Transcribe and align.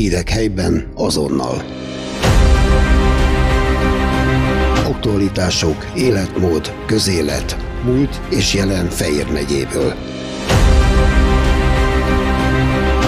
Hírek 0.00 0.28
helyben 0.28 0.92
azonnal. 0.94 1.64
Aktualitások, 4.84 5.86
életmód, 5.96 6.72
közélet, 6.86 7.56
múlt 7.84 8.20
és 8.30 8.54
jelen 8.54 8.88
Fejér 8.88 9.30
megyéből. 9.32 9.94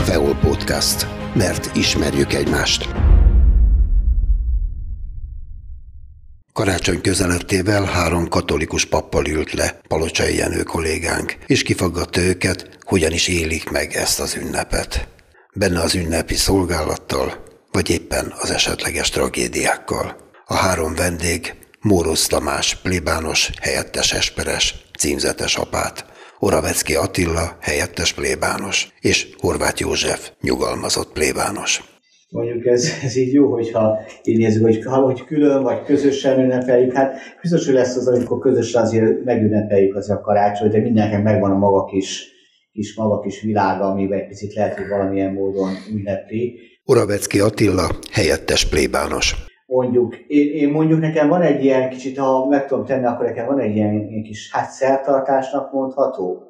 Feol 0.04 0.34
Podcast. 0.34 1.06
Mert 1.34 1.76
ismerjük 1.76 2.32
egymást. 2.32 2.88
Karácsony 6.52 7.00
közelettével 7.00 7.84
három 7.84 8.28
katolikus 8.28 8.84
pappal 8.84 9.26
ült 9.26 9.52
le 9.52 9.80
Palocsai 9.88 10.36
Jenő 10.36 10.62
kollégánk, 10.62 11.36
és 11.46 11.62
kifaggatta 11.62 12.20
őket, 12.20 12.78
hogyan 12.84 13.12
is 13.12 13.28
élik 13.28 13.70
meg 13.70 13.92
ezt 13.94 14.20
az 14.20 14.36
ünnepet. 14.36 15.06
Benne 15.54 15.80
az 15.80 15.94
ünnepi 15.94 16.34
szolgálattal, 16.34 17.32
vagy 17.72 17.90
éppen 17.90 18.32
az 18.40 18.50
esetleges 18.50 19.10
tragédiákkal. 19.10 20.16
A 20.46 20.54
három 20.54 20.94
vendég 20.94 21.54
Mórusz 21.80 22.26
Tamás, 22.26 22.76
plébános, 22.76 23.50
helyettes 23.60 24.12
esperes, 24.12 24.84
címzetes 24.98 25.56
apát, 25.56 26.06
Oravecki 26.38 26.94
Attila, 26.94 27.56
helyettes 27.60 28.12
plébános, 28.12 28.92
és 29.00 29.28
Horváth 29.38 29.80
József, 29.80 30.30
nyugalmazott 30.40 31.12
plébános 31.12 31.82
mondjuk 32.28 32.66
ez, 32.66 32.88
ez 33.04 33.16
így 33.16 33.32
jó, 33.32 33.52
hogyha 33.52 33.98
így 34.24 34.38
nézzük, 34.38 34.62
hogy, 34.62 34.84
hogy 34.84 35.24
külön 35.24 35.62
vagy 35.62 35.82
közösen 35.82 36.40
ünnepeljük. 36.40 36.92
Hát 36.92 37.14
biztos, 37.40 37.64
hogy 37.64 37.74
lesz 37.74 37.96
az, 37.96 38.08
amikor 38.08 38.38
közösen 38.38 38.82
azért 38.82 39.24
megünnepeljük 39.24 39.96
az 39.96 40.10
a 40.10 40.20
karácsony, 40.20 40.70
de 40.70 40.80
mindenkinek 40.80 41.22
megvan 41.22 41.50
a 41.50 41.58
maga 41.58 41.84
kis, 41.84 42.31
kis, 42.72 42.94
maga 42.94 43.20
kis 43.20 43.42
világa, 43.42 43.84
amiben 43.84 44.18
egy 44.18 44.26
picit 44.26 44.54
lehet, 44.54 44.76
hogy 44.76 44.88
valamilyen 44.88 45.32
módon 45.32 45.70
ünnepli. 45.90 46.58
Uravecki 46.84 47.40
Attila, 47.40 47.88
helyettes 48.12 48.68
plébános. 48.68 49.34
Mondjuk, 49.66 50.16
én, 50.26 50.52
én, 50.52 50.68
mondjuk 50.68 51.00
nekem 51.00 51.28
van 51.28 51.42
egy 51.42 51.64
ilyen 51.64 51.90
kicsit, 51.90 52.18
ha 52.18 52.46
meg 52.46 52.66
tudom 52.66 52.84
tenni, 52.84 53.06
akkor 53.06 53.26
nekem 53.26 53.46
van 53.46 53.60
egy 53.60 53.76
ilyen, 53.76 53.94
ilyen 53.94 54.22
kis 54.22 54.50
hát 54.52 54.70
szertartásnak 54.70 55.72
mondható, 55.72 56.42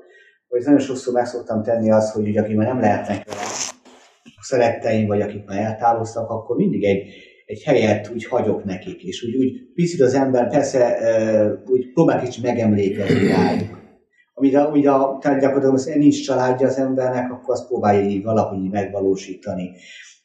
hogy 0.49 0.63
nagyon 0.65 0.81
sokszor 0.81 1.13
meg 1.13 1.27
szoktam 1.27 1.63
tenni 1.63 1.91
azt, 1.91 2.13
hogy 2.15 2.29
ugye, 2.29 2.41
aki 2.41 2.55
már 2.55 2.67
nem 2.67 2.81
lehetnek 2.81 3.25
velem, 3.25 3.47
szeretteim, 4.41 5.07
vagy 5.07 5.21
akik 5.21 5.45
már 5.45 5.59
eltávoztak, 5.59 6.31
akkor 6.31 6.57
mindig 6.57 6.85
egy, 6.85 7.03
egy 7.47 7.63
helyet 7.63 8.11
úgy 8.15 8.25
hagyok 8.25 8.65
nekik, 8.65 9.03
és 9.03 9.23
úgy, 9.23 9.37
úgy 9.37 9.73
picit 9.75 10.01
az 10.01 10.15
ember 10.15 10.49
persze 10.49 10.99
úgy 11.67 11.93
próbál 11.93 12.23
kicsit 12.23 12.43
megemlékezni 12.43 13.27
rájuk. 13.27 13.82
Amíg 14.35 14.57
a, 14.57 14.67
amíg 14.67 14.89
a, 14.89 15.19
tehát 15.21 15.41
gyakorlatilag 15.41 15.99
nincs 15.99 16.25
családja 16.25 16.67
az 16.67 16.77
embernek, 16.77 17.33
akkor 17.33 17.55
azt 17.55 17.67
próbálja 17.67 18.09
így 18.09 18.23
valahogy 18.23 18.71
megvalósítani. 18.71 19.71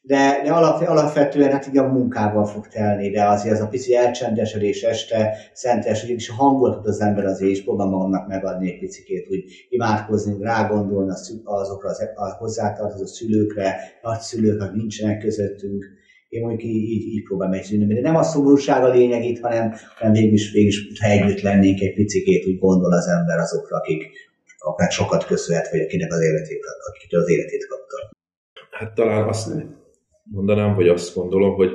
De, 0.01 0.41
de 0.43 0.51
alap, 0.51 0.81
alapvetően 0.81 1.51
hát 1.51 1.67
így 1.67 1.77
a 1.77 1.87
munkával 1.87 2.45
fog 2.45 2.67
telni, 2.67 3.09
de 3.09 3.25
azért 3.25 3.53
az 3.53 3.61
a 3.61 3.67
pici 3.67 3.95
elcsendesedés 3.95 4.83
este, 4.83 5.37
szentes, 5.53 6.03
is 6.03 6.29
a 6.29 6.33
hangot 6.33 6.85
az 6.85 7.01
ember 7.01 7.25
azért 7.25 7.51
is 7.51 7.63
próbál 7.63 7.87
magamnak 7.87 8.27
megadni 8.27 8.71
egy 8.71 8.79
picit, 8.79 9.27
hogy 9.27 9.43
imádkozni, 9.69 10.43
rágondolni 10.43 11.11
azokra 11.43 11.89
az, 11.89 12.09
a 12.15 12.35
hozzátartozó 12.37 13.05
szülőkre, 13.05 13.75
nagyszülők, 14.01 14.61
akik 14.61 14.75
nincsenek 14.75 15.19
közöttünk. 15.19 15.85
Én 16.29 16.41
mondjuk 16.41 16.63
így, 16.63 16.89
így, 16.89 17.07
így 17.13 17.23
próbálom 17.23 17.53
megszűnni. 17.53 17.93
De 17.93 18.01
nem 18.01 18.15
a 18.15 18.23
szomorúság 18.23 18.83
a 18.83 18.93
lényeg 18.93 19.23
itt, 19.23 19.39
hanem, 19.39 19.73
hanem 19.95 20.13
végülis, 20.13 20.51
végülis, 20.51 20.99
ha 20.99 21.07
együtt 21.07 21.41
lennénk 21.41 21.79
egy 21.79 21.93
picit, 21.93 22.45
úgy 22.45 22.59
gondol 22.59 22.93
az 22.93 23.07
ember 23.07 23.37
azokra, 23.37 23.77
akik 23.77 24.11
akár 24.57 24.91
sokat 24.91 25.25
köszönhet, 25.25 25.71
vagy 25.71 25.79
akinek 25.79 26.11
az 26.11 26.21
életét, 26.21 26.61
akitől 26.89 27.21
az 27.21 27.29
életét 27.29 27.67
kapta. 27.67 28.15
Hát 28.71 28.93
talán 28.93 29.27
azt 29.27 29.51
mondanám, 30.23 30.75
vagy 30.75 30.87
azt 30.87 31.15
gondolom, 31.15 31.55
hogy 31.55 31.71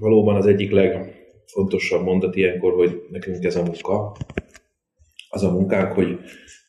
valóban 0.00 0.36
az 0.36 0.46
egyik 0.46 0.70
legfontosabb 0.70 2.02
mondat 2.02 2.36
ilyenkor, 2.36 2.72
hogy 2.72 3.02
nekünk 3.10 3.44
ez 3.44 3.56
a 3.56 3.62
munka, 3.62 4.16
az 5.28 5.42
a 5.42 5.50
munkánk, 5.50 5.92
hogy 5.92 6.18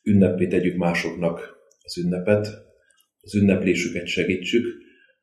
ünnepé 0.02 0.46
tegyük 0.46 0.76
másoknak 0.76 1.56
az 1.82 1.98
ünnepet, 1.98 2.48
az 3.20 3.34
ünneplésüket 3.34 4.06
segítsük. 4.06 4.66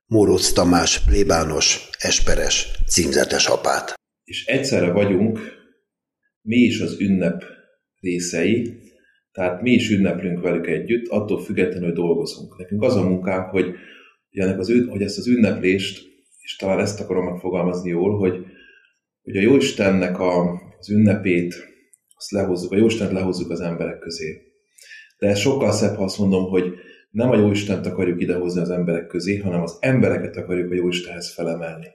Mórusz 0.07 0.53
Tamás, 0.53 1.03
plébános, 1.05 1.89
esperes, 1.99 2.71
címzetes 2.87 3.47
apát. 3.47 3.93
És 4.23 4.45
egyszerre 4.45 4.91
vagyunk 4.91 5.39
mi 6.41 6.55
is 6.55 6.79
az 6.79 6.99
ünnep 6.99 7.43
részei, 7.99 8.77
tehát 9.31 9.61
mi 9.61 9.71
is 9.71 9.89
ünneplünk 9.89 10.41
velük 10.41 10.67
együtt, 10.67 11.07
attól 11.07 11.43
függetlenül 11.43 11.93
dolgozunk. 11.93 12.57
Nekünk 12.57 12.83
az 12.83 12.95
a 12.95 13.07
munkánk, 13.07 13.49
hogy 13.49 13.65
hogy, 14.29 14.39
ennek 14.39 14.59
az, 14.59 14.73
hogy 14.89 15.01
ezt 15.01 15.17
az 15.17 15.27
ünneplést, 15.27 16.07
és 16.41 16.55
talán 16.55 16.79
ezt 16.79 16.99
akarom 16.99 17.25
megfogalmazni 17.25 17.89
jól, 17.89 18.17
hogy, 18.17 18.45
hogy 19.21 19.37
a 19.37 19.41
Jóistennek 19.41 20.19
a, 20.19 20.61
az 20.79 20.89
ünnepét, 20.89 21.55
azt 22.15 22.31
lehozzuk, 22.31 22.71
a 22.71 22.77
Jóistent 22.77 23.11
lehozzuk 23.11 23.49
az 23.49 23.59
emberek 23.61 23.99
közé. 23.99 24.41
De 25.17 25.27
ez 25.27 25.39
sokkal 25.39 25.71
szebb, 25.71 25.95
ha 25.95 26.03
azt 26.03 26.17
mondom, 26.17 26.49
hogy 26.49 26.73
nem 27.15 27.29
a 27.29 27.37
Jóistent 27.37 27.85
akarjuk 27.85 28.21
idehozni 28.21 28.61
az 28.61 28.69
emberek 28.69 29.07
közé, 29.07 29.37
hanem 29.37 29.61
az 29.61 29.77
embereket 29.79 30.37
akarjuk 30.37 30.71
a 30.71 30.75
Jóistenhez 30.75 31.33
felemelni. 31.33 31.87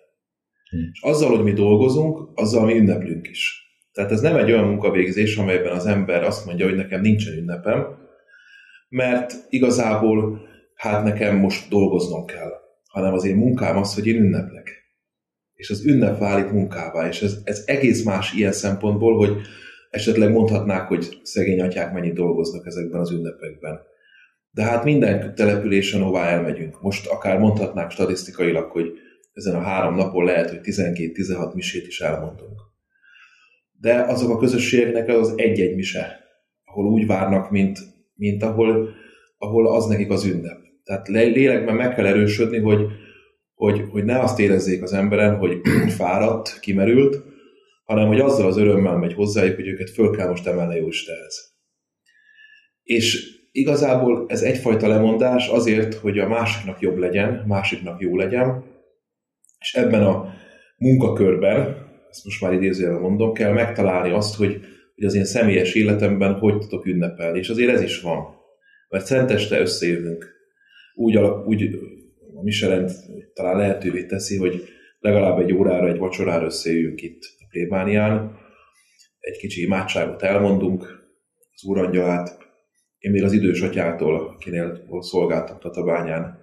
Hmm. 0.71 0.91
És 0.93 1.01
azzal, 1.03 1.37
hogy 1.37 1.45
mi 1.45 1.53
dolgozunk, 1.53 2.29
azzal 2.35 2.65
mi 2.65 2.77
ünneplünk 2.77 3.29
is. 3.29 3.69
Tehát 3.93 4.11
ez 4.11 4.21
nem 4.21 4.37
egy 4.37 4.51
olyan 4.51 4.69
munkavégzés, 4.69 5.37
amelyben 5.37 5.73
az 5.73 5.87
ember 5.87 6.23
azt 6.23 6.47
mondja, 6.47 6.67
hogy 6.67 6.77
nekem 6.77 7.01
nincsen 7.01 7.39
ünnepem, 7.39 7.87
mert 8.89 9.35
igazából 9.49 10.41
hát 10.75 11.05
nekem 11.05 11.37
most 11.37 11.69
dolgoznom 11.69 12.25
kell, 12.25 12.51
hanem 12.89 13.13
az 13.13 13.25
én 13.25 13.37
munkám 13.37 13.77
az, 13.77 13.95
hogy 13.95 14.07
én 14.07 14.23
ünneplek. 14.23 14.71
És 15.55 15.71
az 15.71 15.87
ünnep 15.87 16.19
válik 16.19 16.51
munkává, 16.51 17.09
és 17.09 17.23
ez, 17.23 17.41
ez 17.45 17.63
egész 17.67 18.05
más 18.05 18.33
ilyen 18.33 18.53
szempontból, 18.53 19.17
hogy 19.17 19.37
esetleg 19.91 20.33
mondhatnák, 20.33 20.89
hogy 20.89 21.21
szegény 21.23 21.61
atyák 21.61 21.93
mennyit 21.93 22.15
dolgoznak 22.15 22.67
ezekben 22.67 23.01
az 23.01 23.11
ünnepekben. 23.11 23.89
De 24.51 24.63
hát 24.63 24.85
minden 24.85 25.35
településen, 25.35 26.03
ahová 26.03 26.29
elmegyünk. 26.29 26.83
Most 26.83 27.07
akár 27.07 27.39
mondhatnák 27.39 27.91
statisztikailag, 27.91 28.71
hogy 28.71 28.93
ezen 29.33 29.55
a 29.55 29.61
három 29.61 29.95
napon 29.95 30.25
lehet, 30.25 30.51
hogy 30.51 30.59
12-16 30.63 31.55
misét 31.55 31.87
is 31.87 32.01
elmondunk. 32.01 32.61
De 33.81 33.95
azok 33.95 34.31
a 34.31 34.39
közösségeknek 34.39 35.09
az 35.09 35.33
egy-egy 35.37 35.75
mise, 35.75 36.21
ahol 36.65 36.87
úgy 36.87 37.07
várnak, 37.07 37.51
mint, 37.51 37.79
mint 38.15 38.43
ahol, 38.43 38.95
ahol 39.39 39.75
az 39.75 39.87
nekik 39.87 40.11
az 40.11 40.25
ünnep. 40.25 40.59
Tehát 40.85 41.09
lélekben 41.09 41.75
meg 41.75 41.95
kell 41.95 42.07
erősödni, 42.07 42.59
hogy, 42.59 42.87
hogy, 43.55 43.83
hogy 43.91 44.05
ne 44.05 44.19
azt 44.19 44.39
érezzék 44.39 44.83
az 44.83 44.93
emberen, 44.93 45.37
hogy 45.37 45.61
fáradt, 45.99 46.61
kimerült, 46.61 47.25
hanem 47.85 48.07
hogy 48.07 48.21
azzal 48.21 48.47
az 48.47 48.57
örömmel 48.57 48.97
megy 48.97 49.13
hozzájuk, 49.13 49.55
hogy 49.55 49.69
őket 49.69 49.91
föl 49.91 50.17
kell 50.17 50.29
most 50.29 50.47
emelni 50.47 50.77
Jóistenhez. 50.77 51.55
És 52.83 53.40
igazából 53.51 54.25
ez 54.29 54.43
egyfajta 54.43 54.89
lemondás 54.89 55.49
azért, 55.49 55.95
hogy 55.95 56.19
a 56.19 56.29
másiknak 56.29 56.81
jobb 56.81 56.97
legyen, 56.97 57.45
másiknak 57.47 58.01
jó 58.01 58.17
legyen, 58.17 58.65
és 59.59 59.75
ebben 59.75 60.03
a 60.03 60.35
munkakörben, 60.77 61.89
ezt 62.11 62.25
most 62.25 62.41
már 62.41 62.53
idézőjelben 62.53 63.01
mondom, 63.01 63.33
kell 63.33 63.53
megtalálni 63.53 64.11
azt, 64.11 64.37
hogy, 64.37 64.61
hogy 64.95 65.05
az 65.05 65.15
én 65.15 65.25
személyes 65.25 65.75
életemben 65.75 66.35
hogy 66.35 66.59
tudok 66.59 66.87
ünnepelni. 66.87 67.39
És 67.39 67.49
azért 67.49 67.73
ez 67.73 67.83
is 67.83 68.01
van. 68.01 68.39
Mert 68.89 69.07
szenteste 69.07 69.61
összejövünk 69.61 70.39
úgy, 70.95 71.17
alak, 71.17 71.47
úgy 71.47 71.79
a 72.35 72.43
Michelin 72.43 72.89
talán 73.35 73.57
lehetővé 73.57 74.07
teszi, 74.07 74.37
hogy 74.37 74.65
legalább 74.99 75.39
egy 75.39 75.53
órára, 75.53 75.89
egy 75.89 75.99
vacsorára 75.99 76.45
összejöjjünk 76.45 77.03
itt 77.03 77.23
a 77.39 77.45
plébánián, 77.49 78.39
egy 79.19 79.37
kicsi 79.37 79.63
imádságot 79.63 80.23
elmondunk, 80.23 80.83
az 81.53 81.65
úrangyalát. 81.65 82.40
Én 83.01 83.11
még 83.11 83.23
az 83.23 83.33
idős 83.33 83.61
atyától, 83.61 84.15
akinél 84.15 84.87
szolgáltam 84.99 85.59
Tatabányán, 85.59 86.39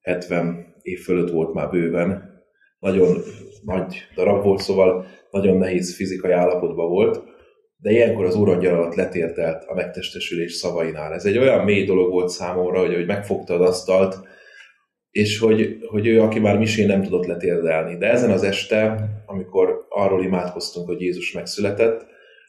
70 0.00 0.74
év 0.82 0.98
fölött 0.98 1.30
volt 1.30 1.54
már 1.54 1.70
bőven, 1.70 2.36
nagyon 2.78 3.16
nagy 3.64 3.96
darab 4.14 4.42
volt, 4.42 4.60
szóval 4.60 5.06
nagyon 5.30 5.56
nehéz 5.56 5.96
fizikai 5.96 6.32
állapotban 6.32 6.88
volt, 6.88 7.22
de 7.76 7.90
ilyenkor 7.90 8.24
az 8.24 8.34
úrangyal 8.34 8.74
alatt 8.74 8.94
letértelt 8.94 9.64
a 9.64 9.74
megtestesülés 9.74 10.52
szavainál. 10.52 11.12
Ez 11.12 11.24
egy 11.24 11.38
olyan 11.38 11.64
mély 11.64 11.84
dolog 11.84 12.10
volt 12.10 12.28
számomra, 12.28 12.78
hogy, 12.78 12.94
hogy 12.94 13.06
megfogta 13.06 13.54
az 13.54 13.68
asztalt, 13.68 14.16
és 15.10 15.38
hogy, 15.38 15.78
hogy 15.86 16.06
ő, 16.06 16.20
aki 16.20 16.38
már 16.38 16.58
misé 16.58 16.84
nem 16.84 17.02
tudott 17.02 17.26
letérdelni. 17.26 17.96
De 17.96 18.10
ezen 18.10 18.30
az 18.30 18.42
este, 18.42 19.08
amikor 19.26 19.86
arról 19.88 20.24
imádkoztunk, 20.24 20.86
hogy 20.86 21.00
Jézus 21.00 21.32
megszületett, 21.32 22.06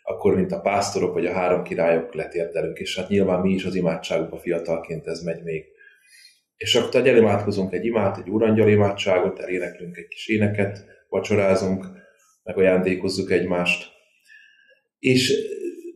akkor, 0.10 0.36
mint 0.36 0.52
a 0.52 0.60
pásztorok 0.60 1.14
vagy 1.14 1.26
a 1.26 1.34
három 1.34 1.64
királyok 1.64 2.14
letérdelünk, 2.14 2.78
és 2.78 2.98
hát 2.98 3.10
nyilván 3.10 3.40
mi 3.40 3.54
is 3.54 3.66
az 3.66 3.76
imádságukba 3.76 4.38
fiatalként 4.38 5.08
ez 5.08 5.22
megy 5.22 5.44
még. 5.44 5.66
És 6.58 6.76
akkor 6.76 7.08
elimádkozunk 7.08 7.74
egy 7.74 7.86
imát, 7.86 8.18
egy 8.18 8.30
úrangyal 8.30 8.70
imádságot, 8.70 9.40
eléneklünk 9.40 9.98
egy 9.98 10.08
kis 10.08 10.28
éneket, 10.28 10.86
vacsorázunk, 11.10 11.86
meg 12.44 12.58
ajándékozzuk 12.58 13.32
egymást, 13.32 13.92
és 15.00 15.34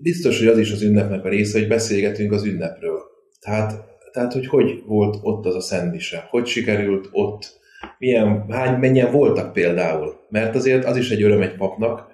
biztos, 0.01 0.39
hogy 0.39 0.47
az 0.47 0.57
is 0.57 0.71
az 0.71 0.81
ünnepnek 0.81 1.25
a 1.25 1.29
része, 1.29 1.59
hogy 1.59 1.67
beszélgetünk 1.67 2.31
az 2.31 2.43
ünnepről. 2.43 3.01
Tehát 3.39 3.91
tehát 4.11 4.33
hogy 4.33 4.47
hogy 4.47 4.83
volt 4.85 5.17
ott 5.21 5.45
az 5.45 5.55
a 5.55 5.61
szentmise, 5.61 6.27
hogy 6.29 6.45
sikerült 6.45 7.09
ott, 7.11 7.61
milyen, 7.97 8.45
hány, 8.49 8.79
mennyien 8.79 9.11
voltak 9.11 9.53
például. 9.53 10.19
Mert 10.29 10.55
azért 10.55 10.85
az 10.85 10.97
is 10.97 11.09
egy 11.09 11.23
öröm 11.23 11.41
egy 11.41 11.55
papnak, 11.55 12.12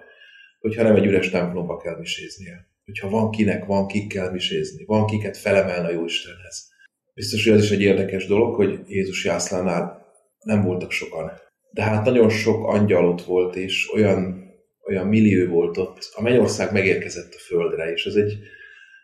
hogyha 0.59 0.83
nem 0.83 0.95
egy 0.95 1.06
üres 1.06 1.29
templomba 1.29 1.77
kell 1.77 1.97
miséznie. 1.97 2.67
Hogyha 2.85 3.09
van 3.09 3.31
kinek, 3.31 3.65
van 3.65 3.88
kikkel 3.88 4.31
misézni, 4.31 4.85
van 4.85 5.06
kiket 5.06 5.38
felemelni 5.38 5.88
a 5.88 5.91
Jóistenhez. 5.91 6.69
Biztos, 7.13 7.47
hogy 7.47 7.57
az 7.57 7.63
is 7.63 7.71
egy 7.71 7.81
érdekes 7.81 8.27
dolog, 8.27 8.56
hogy 8.56 8.79
Jézus 8.88 9.25
jászlánál 9.25 10.06
nem 10.39 10.63
voltak 10.63 10.91
sokan. 10.91 11.31
De 11.71 11.83
hát 11.83 12.06
nagyon 12.06 12.29
sok 12.29 12.67
angyal 12.67 13.06
ott 13.06 13.21
volt, 13.21 13.56
és 13.56 13.94
olyan, 13.94 14.44
olyan 14.88 15.07
millió 15.07 15.50
volt 15.50 15.77
ott. 15.77 16.11
A 16.15 16.21
Mennyország 16.21 16.71
megérkezett 16.71 17.33
a 17.33 17.39
földre, 17.39 17.91
és 17.91 18.05
ez 18.05 18.15
egy, 18.15 18.38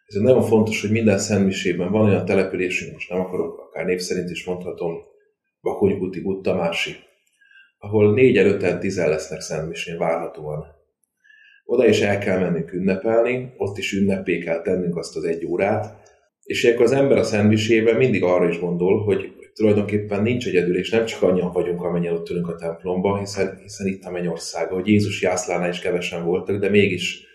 ez 0.06 0.16
egy 0.16 0.22
nagyon 0.22 0.44
fontos, 0.44 0.82
hogy 0.82 0.92
minden 0.92 1.18
szentmisében 1.18 1.92
van 1.92 2.10
olyan 2.10 2.26
településünk, 2.26 2.94
most 2.94 3.10
nem 3.10 3.20
akarok 3.20 3.60
akár 3.60 3.86
név 3.86 4.00
szerint 4.00 4.30
is 4.30 4.46
mondhatom, 4.46 4.94
Bakonykuti, 5.62 6.20
Guttamási, 6.20 6.96
ahol 7.78 8.14
négy 8.14 8.38
öten, 8.38 8.80
tizen 8.80 9.10
lesznek 9.10 9.42
szentmisén 9.42 9.98
várhatóan. 9.98 10.75
Oda 11.68 11.88
is 11.88 12.02
el 12.02 12.18
kell 12.18 12.40
mennünk 12.40 12.74
ünnepelni, 12.74 13.54
ott 13.58 13.78
is 13.78 13.94
ünnepé 13.94 14.38
kell 14.38 14.62
tennünk 14.62 14.98
azt 14.98 15.16
az 15.16 15.24
egy 15.24 15.46
órát, 15.46 16.04
és 16.44 16.64
ilyenkor 16.64 16.86
az 16.86 16.92
ember 16.92 17.18
a 17.18 17.24
szentmisében 17.24 17.96
mindig 17.96 18.24
arra 18.24 18.50
is 18.50 18.60
gondol, 18.60 19.04
hogy 19.04 19.34
tulajdonképpen 19.54 20.22
nincs 20.22 20.48
egyedül, 20.48 20.78
és 20.78 20.90
nem 20.90 21.06
csak 21.06 21.22
annyian 21.22 21.52
vagyunk, 21.52 21.82
amennyien 21.82 22.14
ott 22.14 22.30
ülünk 22.30 22.48
a 22.48 22.56
templomban, 22.56 23.20
hiszen, 23.20 23.60
hiszen 23.62 23.88
itt 23.88 24.04
a 24.04 24.12
mennyország, 24.12 24.70
hogy 24.70 24.88
Jézus 24.88 25.22
jászlánál 25.22 25.70
is 25.70 25.80
kevesen 25.80 26.26
voltak, 26.26 26.60
de 26.60 26.70
mégis, 26.70 27.26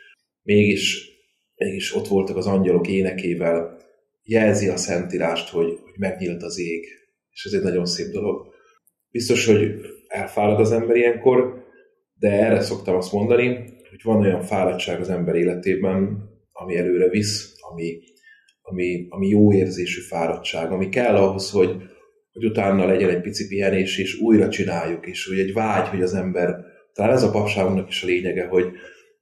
mégis, 0.42 1.08
mégis 1.54 1.94
ott 1.94 2.08
voltak 2.08 2.36
az 2.36 2.46
angyalok 2.46 2.88
énekével, 2.88 3.78
jelzi 4.22 4.68
a 4.68 4.76
szentírást, 4.76 5.48
hogy, 5.48 5.66
hogy 5.66 5.94
megnyílt 5.98 6.42
az 6.42 6.58
ég, 6.58 6.84
és 7.30 7.44
ez 7.44 7.52
egy 7.52 7.62
nagyon 7.62 7.86
szép 7.86 8.12
dolog. 8.12 8.46
Biztos, 9.10 9.46
hogy 9.46 9.74
elfárad 10.08 10.60
az 10.60 10.72
ember 10.72 10.96
ilyenkor, 10.96 11.64
de 12.18 12.30
erre 12.30 12.60
szoktam 12.60 12.96
azt 12.96 13.12
mondani, 13.12 13.78
hogy 13.90 14.00
van 14.02 14.20
olyan 14.20 14.42
fáradtság 14.42 15.00
az 15.00 15.10
ember 15.10 15.34
életében, 15.34 16.28
ami 16.52 16.76
előre 16.76 17.08
visz, 17.08 17.54
ami, 17.70 17.98
ami, 18.62 19.06
ami 19.08 19.28
jó 19.28 19.52
érzésű 19.52 20.00
fáradtság, 20.00 20.72
ami 20.72 20.88
kell 20.88 21.16
ahhoz, 21.16 21.50
hogy, 21.50 21.76
hogy 22.32 22.44
utána 22.44 22.86
legyen 22.86 23.10
egy 23.10 23.20
pici 23.20 23.48
pihenés, 23.48 23.98
és 23.98 24.20
újra 24.20 24.48
csináljuk, 24.48 25.06
és 25.06 25.26
hogy 25.26 25.38
egy 25.38 25.52
vágy, 25.52 25.88
hogy 25.88 26.02
az 26.02 26.14
ember, 26.14 26.56
talán 26.92 27.12
ez 27.12 27.22
a 27.22 27.30
papságunknak 27.30 27.88
is 27.88 28.02
a 28.02 28.06
lényege, 28.06 28.46
hogy, 28.46 28.66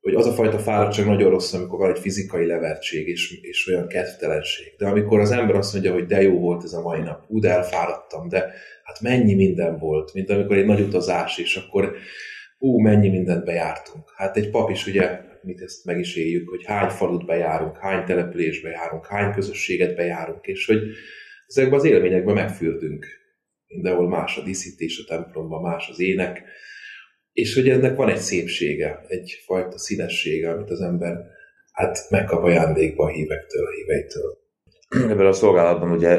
hogy 0.00 0.14
az 0.14 0.26
a 0.26 0.32
fajta 0.32 0.58
fáradtság 0.58 1.06
nagyon 1.06 1.30
rossz, 1.30 1.52
amikor 1.52 1.78
van 1.78 1.90
egy 1.90 1.98
fizikai 1.98 2.46
levertség 2.46 3.08
és, 3.08 3.40
és 3.40 3.68
olyan 3.68 3.88
kedvtelenség. 3.88 4.74
De 4.78 4.86
amikor 4.86 5.20
az 5.20 5.30
ember 5.30 5.56
azt 5.56 5.72
mondja, 5.72 5.92
hogy 5.92 6.06
de 6.06 6.22
jó 6.22 6.38
volt 6.38 6.64
ez 6.64 6.72
a 6.72 6.82
mai 6.82 7.00
nap, 7.00 7.24
ú, 7.28 7.38
de 7.38 7.50
elfáradtam, 7.50 8.28
de 8.28 8.38
hát 8.82 9.00
mennyi 9.00 9.34
minden 9.34 9.78
volt, 9.78 10.14
mint 10.14 10.30
amikor 10.30 10.56
egy 10.56 10.66
nagy 10.66 10.80
utazás, 10.80 11.38
és 11.38 11.56
akkor 11.56 11.92
ú, 12.58 12.78
mennyi 12.80 13.08
mindent 13.08 13.44
bejártunk. 13.44 14.12
Hát 14.16 14.36
egy 14.36 14.50
pap 14.50 14.70
is 14.70 14.86
ugye, 14.86 15.20
mit 15.42 15.60
ezt 15.60 15.84
meg 15.84 15.98
is 15.98 16.16
éljük, 16.16 16.48
hogy 16.48 16.64
hány 16.64 16.88
falut 16.88 17.26
bejárunk, 17.26 17.76
hány 17.76 18.04
településbe 18.04 18.68
járunk, 18.68 19.06
hány 19.06 19.32
közösséget 19.32 19.96
bejárunk, 19.96 20.46
és 20.46 20.66
hogy 20.66 20.80
ezekben 21.46 21.78
az 21.78 21.84
élményekben 21.84 22.34
megfürdünk. 22.34 23.06
Mindenhol 23.66 24.08
más 24.08 24.36
a 24.36 24.42
díszítés 24.42 25.04
a 25.04 25.14
templomban, 25.14 25.62
más 25.62 25.88
az 25.88 26.00
ének, 26.00 26.42
és 27.32 27.54
hogy 27.54 27.68
ennek 27.68 27.96
van 27.96 28.08
egy 28.08 28.18
szépsége, 28.18 29.00
egyfajta 29.06 29.78
színessége, 29.78 30.50
amit 30.50 30.70
az 30.70 30.80
ember 30.80 31.16
hát 31.72 32.06
megkap 32.10 32.42
ajándékba 32.42 33.04
a 33.04 33.08
hívektől, 33.08 33.66
a 33.66 33.70
híveitől. 33.70 34.38
Ebben 34.88 35.26
a 35.26 35.32
szolgálatban 35.32 35.90
ugye, 35.90 36.16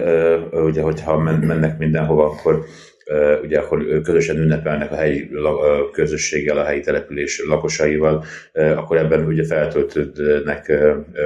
ugye 0.62 0.82
hogyha 0.82 1.18
mennek 1.18 1.78
mindenhova, 1.78 2.26
akkor 2.26 2.66
ugye 3.44 3.60
akkor 3.60 4.02
közösen 4.02 4.38
ünnepelnek 4.38 4.92
a 4.92 4.96
helyi 4.96 5.30
közösséggel, 5.92 6.58
a 6.58 6.64
helyi 6.64 6.80
település 6.80 7.44
lakosaival, 7.48 8.24
akkor 8.54 8.98
ebben 8.98 9.26
ugye 9.26 9.46
feltöltődnek 9.46 10.72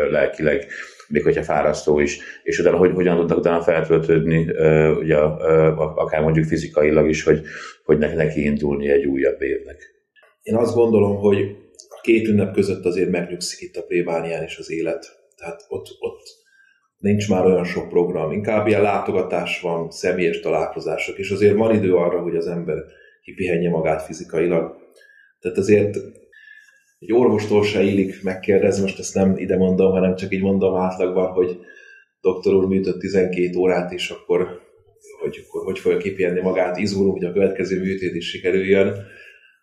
lelkileg, 0.09 0.65
még 1.07 1.24
hogyha 1.24 1.44
fárasztó 1.44 2.00
is, 2.00 2.19
és 2.44 2.59
utána 2.59 2.77
hogy, 2.77 2.91
hogyan 2.94 3.18
tudnak 3.18 3.38
utána 3.38 3.62
feltöltődni, 3.62 4.50
ugye, 5.00 5.18
akár 5.95 6.21
mondjuk 6.21 6.45
fizikailag 6.45 7.09
is, 7.09 7.24
hogy, 7.24 7.41
hogy 7.83 7.97
neki 7.97 8.44
indulni 8.44 8.89
egy 8.89 9.06
újabb 9.06 9.41
évnek. 9.41 9.91
Én 10.41 10.56
azt 10.56 10.75
gondolom, 10.75 11.15
hogy 11.15 11.38
a 11.89 12.00
két 12.01 12.27
ünnep 12.27 12.53
között 12.53 12.85
azért 12.85 13.09
megnyugszik 13.09 13.62
itt 13.62 13.75
a 13.75 13.83
plébánián 13.83 14.44
is 14.44 14.57
az 14.57 14.71
élet. 14.71 15.06
Tehát 15.38 15.65
ott, 15.68 15.88
ott 16.00 16.43
nincs 17.03 17.29
már 17.29 17.45
olyan 17.45 17.63
sok 17.63 17.89
program, 17.89 18.31
inkább 18.31 18.67
ilyen 18.67 18.81
látogatás 18.81 19.61
van, 19.61 19.91
személyes 19.91 20.39
találkozások, 20.39 21.17
és 21.17 21.31
azért 21.31 21.55
van 21.55 21.75
idő 21.75 21.95
arra, 21.95 22.21
hogy 22.21 22.35
az 22.35 22.47
ember 22.47 22.77
kipihenje 23.21 23.69
magát 23.69 24.01
fizikailag. 24.01 24.75
Tehát 25.39 25.57
azért 25.57 25.97
egy 27.00 27.13
orvostól 27.13 27.63
se 27.63 27.81
illik 27.81 28.23
megkérdezni, 28.23 28.81
most 28.81 29.00
ezt 29.00 29.15
nem 29.15 29.38
ide 29.38 29.57
mondom, 29.57 29.91
hanem 29.91 30.15
csak 30.15 30.33
így 30.33 30.41
mondom 30.41 30.75
átlagban, 30.75 31.31
hogy 31.31 31.59
doktor 32.21 32.53
úr 32.53 32.67
műtött 32.67 33.00
12 33.00 33.57
órát, 33.57 33.91
és 33.91 34.09
akkor 34.09 34.61
hogy, 35.21 35.45
hogy 35.49 35.79
fogja 35.79 35.97
kipihenni 35.97 36.41
magát, 36.41 36.77
izgulunk, 36.77 37.17
hogy 37.17 37.25
a 37.25 37.33
következő 37.33 37.79
műtét 37.79 38.15
is 38.15 38.29
sikerüljön. 38.29 39.06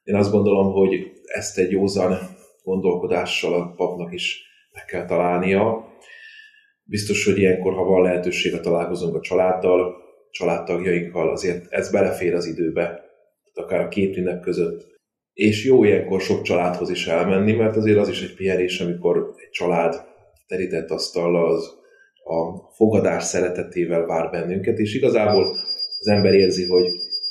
Én 0.04 0.14
azt 0.14 0.32
gondolom, 0.32 0.72
hogy 0.72 1.12
ezt 1.24 1.58
egy 1.58 1.70
józan 1.70 2.18
gondolkodással 2.62 3.54
a 3.54 3.74
papnak 3.76 4.12
is 4.12 4.42
meg 4.72 4.84
kell 4.84 5.04
találnia, 5.04 5.89
Biztos, 6.90 7.24
hogy 7.24 7.38
ilyenkor, 7.38 7.72
ha 7.74 7.84
van 7.84 8.02
lehetőség, 8.02 8.54
a 8.54 8.60
találkozunk 8.60 9.14
a 9.14 9.20
családdal, 9.20 9.94
családtagjainkkal, 10.30 11.30
azért 11.30 11.72
ez 11.72 11.90
belefér 11.90 12.34
az 12.34 12.46
időbe, 12.46 13.00
akár 13.54 13.80
a 13.80 13.88
két 13.88 14.16
ünnep 14.16 14.42
között. 14.42 14.86
És 15.32 15.64
jó 15.64 15.84
ilyenkor 15.84 16.20
sok 16.20 16.42
családhoz 16.42 16.90
is 16.90 17.06
elmenni, 17.06 17.52
mert 17.52 17.76
azért 17.76 17.98
az 17.98 18.08
is 18.08 18.22
egy 18.22 18.34
pihenés, 18.34 18.80
amikor 18.80 19.34
egy 19.36 19.50
család 19.50 19.94
terített 20.46 20.90
asztallal 20.90 21.54
az 21.54 21.78
a 22.24 22.70
fogadás 22.74 23.24
szeretetével 23.24 24.06
vár 24.06 24.30
bennünket, 24.30 24.78
és 24.78 24.94
igazából 24.94 25.44
az 25.98 26.06
ember 26.08 26.34
érzi, 26.34 26.66
hogy, 26.66 26.88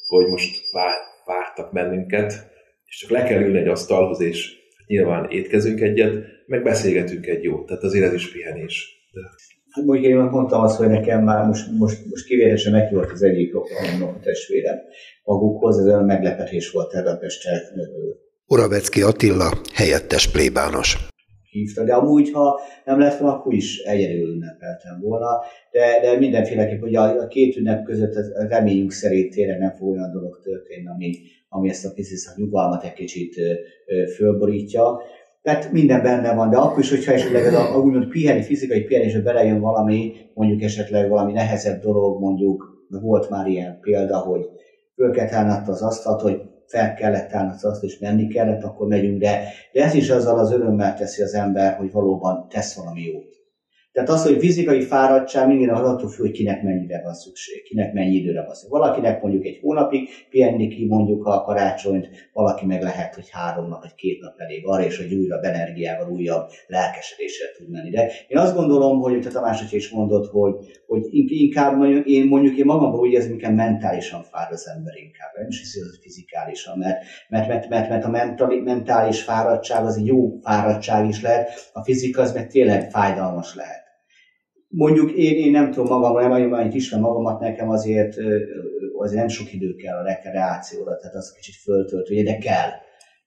hogy 0.07 0.27
most 0.27 0.71
vártak 1.25 1.73
bennünket, 1.73 2.51
és 2.85 2.97
csak 2.97 3.09
le 3.09 3.23
kell 3.23 3.41
ülni 3.41 3.59
egy 3.59 3.67
asztalhoz, 3.67 4.21
és 4.21 4.57
nyilván 4.87 5.29
étkezünk 5.29 5.81
egyet, 5.81 6.25
meg 6.45 6.63
beszélgetünk 6.63 7.27
egy 7.27 7.43
jót, 7.43 7.65
tehát 7.65 7.83
azért 7.83 8.05
ez 8.05 8.13
is 8.13 8.31
pihenés. 8.31 8.98
Hát 9.69 9.85
mondjuk 9.85 10.11
én 10.11 10.17
mondtam 10.17 10.61
azt, 10.61 10.77
hogy 10.77 10.87
nekem 10.87 11.23
már 11.23 11.45
most, 11.45 11.71
most, 11.77 12.05
most 12.09 12.25
kivételesen 12.25 12.71
meghívott 12.71 13.11
az 13.11 13.21
egyik 13.21 13.55
a 13.55 13.63
testvérem 14.23 14.77
magukhoz, 15.23 15.79
ez 15.79 15.85
olyan 15.85 16.05
meglepetés 16.05 16.71
volt 16.71 16.93
erre 16.93 17.09
a 17.09 17.17
Pestre. 17.17 17.61
Oravecki 18.47 19.01
Attila, 19.01 19.51
helyettes 19.73 20.31
plébános. 20.31 21.07
Hívta, 21.49 21.83
de 21.83 21.93
amúgy, 21.93 22.31
ha 22.31 22.59
nem 22.85 22.99
lett 22.99 23.17
volna, 23.17 23.35
akkor 23.35 23.53
is 23.53 23.77
egyedül 23.77 24.33
ünnepeltem 24.33 24.99
volna, 25.01 25.27
de, 25.71 25.99
de 26.01 26.17
mindenféleképp, 26.17 26.81
hogy 26.81 26.95
a, 26.95 27.21
a 27.21 27.27
két 27.27 27.55
ünnep 27.55 27.83
között 27.83 28.15
a 28.15 28.47
reményünk 28.47 28.91
szerint 28.91 29.33
tényleg 29.33 29.57
nem 29.57 29.75
fog 29.75 29.89
olyan 29.89 30.11
dolog 30.11 30.39
történni, 30.43 30.87
ami, 30.87 31.11
ami 31.49 31.69
ezt 31.69 31.85
a 31.85 31.91
piszis 31.93 32.27
a 32.27 32.31
nyugalmat 32.35 32.83
egy 32.83 32.93
kicsit 32.93 33.35
fölborítja 34.15 35.01
tehát 35.49 35.71
minden 35.71 36.01
benne 36.01 36.33
van, 36.33 36.49
de 36.49 36.57
akkor 36.57 36.79
is, 36.79 36.89
hogyha 36.89 37.11
esetleg 37.11 37.45
ez 37.45 37.53
a, 37.53 37.75
a 37.75 37.79
úgymond 37.79 38.07
pihenni, 38.07 38.43
fizikai 38.43 38.81
pihenésbe 38.81 39.21
belejön 39.21 39.59
valami, 39.59 40.13
mondjuk 40.33 40.61
esetleg 40.61 41.09
valami 41.09 41.31
nehezebb 41.31 41.81
dolog, 41.81 42.19
mondjuk 42.19 42.85
volt 42.89 43.29
már 43.29 43.47
ilyen 43.47 43.79
példa, 43.81 44.17
hogy 44.17 44.49
föl 44.95 45.11
kellett 45.11 45.67
az 45.67 45.81
asztalt, 45.81 46.21
hogy 46.21 46.41
fel 46.65 46.93
kellett 46.93 47.33
állni 47.33 47.49
az 47.49 47.65
asztalt, 47.65 47.83
és 47.91 47.99
menni 47.99 48.27
kellett, 48.27 48.63
akkor 48.63 48.87
megyünk, 48.87 49.19
de, 49.19 49.41
de 49.73 49.83
ez 49.83 49.93
is 49.93 50.09
azzal 50.09 50.39
az 50.39 50.51
örömmel 50.51 50.95
teszi 50.95 51.21
az 51.21 51.33
ember, 51.33 51.77
hogy 51.77 51.91
valóban 51.91 52.47
tesz 52.49 52.75
valami 52.75 53.01
jót. 53.01 53.38
Tehát 53.99 54.13
az, 54.13 54.25
hogy 54.25 54.39
fizikai 54.39 54.81
fáradtság 54.81 55.47
mindig 55.47 55.69
attól 55.69 56.09
függ, 56.09 56.21
hogy 56.25 56.31
kinek 56.31 56.63
mennyire 56.63 57.01
van 57.03 57.13
szükség, 57.13 57.63
kinek 57.63 57.93
mennyi 57.93 58.15
időre 58.15 58.43
van 58.45 58.53
szükség. 58.53 58.69
Valakinek 58.69 59.21
mondjuk 59.21 59.45
egy 59.45 59.59
hónapig 59.61 60.09
pihenni 60.29 60.67
ki 60.67 60.85
mondjuk 60.85 61.25
a 61.25 61.41
karácsonyt, 61.41 62.07
valaki 62.33 62.65
meg 62.65 62.81
lehet, 62.81 63.15
hogy 63.15 63.29
három 63.29 63.67
nap 63.67 63.81
vagy 63.81 63.95
két 63.95 64.21
nap 64.21 64.33
elég 64.37 64.65
arra, 64.65 64.83
és 64.83 64.97
hogy 64.97 65.13
újra 65.13 65.39
energiával, 65.41 66.11
újabb 66.11 66.49
lelkesedéssel 66.67 67.47
tud 67.57 67.69
menni. 67.69 67.89
De 67.89 68.11
én 68.27 68.37
azt 68.37 68.55
gondolom, 68.55 68.99
hogy 68.99 69.25
a 69.25 69.29
Tamás 69.29 69.59
hogy 69.59 69.73
is 69.73 69.89
mondott, 69.89 70.31
hogy, 70.31 70.53
hogy 70.87 71.03
inkább 71.11 71.77
mondjuk, 71.77 72.05
én 72.05 72.25
mondjuk 72.25 72.57
én 72.57 72.65
magamban 72.65 72.99
úgy 72.99 73.11
érzem, 73.11 73.31
inkább 73.31 73.55
mentálisan 73.55 74.23
fád 74.23 74.51
az 74.51 74.67
ember 74.75 74.93
inkább. 74.95 75.31
Nem 75.37 75.47
is 75.47 75.59
hiszi, 75.59 75.79
hogy 75.79 75.99
fizikálisan, 76.01 76.77
mert, 76.77 76.97
mert, 77.29 77.47
mert, 77.47 77.69
mert, 77.69 77.89
mert 77.89 78.03
a 78.03 78.09
mentali, 78.09 78.59
mentális 78.59 79.21
fáradtság 79.21 79.85
az 79.85 79.97
egy 79.97 80.05
jó 80.05 80.39
fáradtság 80.41 81.07
is 81.07 81.21
lehet, 81.21 81.69
a 81.73 81.83
fizika 81.83 82.21
az 82.21 82.33
meg 82.33 82.47
tényleg 82.47 82.89
fájdalmas 82.89 83.55
lehet 83.55 83.88
mondjuk 84.69 85.11
én, 85.11 85.35
én 85.35 85.51
nem 85.51 85.71
tudom 85.71 85.87
magamra, 85.87 86.37
nem 86.37 86.53
annyit 86.53 86.73
ismerem 86.73 87.05
magamat, 87.05 87.39
nekem 87.39 87.69
azért, 87.69 88.15
azért 88.97 89.19
nem 89.19 89.27
sok 89.27 89.53
idő 89.53 89.75
kell 89.75 89.97
a 89.97 90.03
rekreációra, 90.03 90.97
tehát 90.97 91.15
az 91.15 91.33
kicsit 91.33 91.55
föltöltő, 91.55 92.23
de 92.23 92.37
kell. 92.37 92.69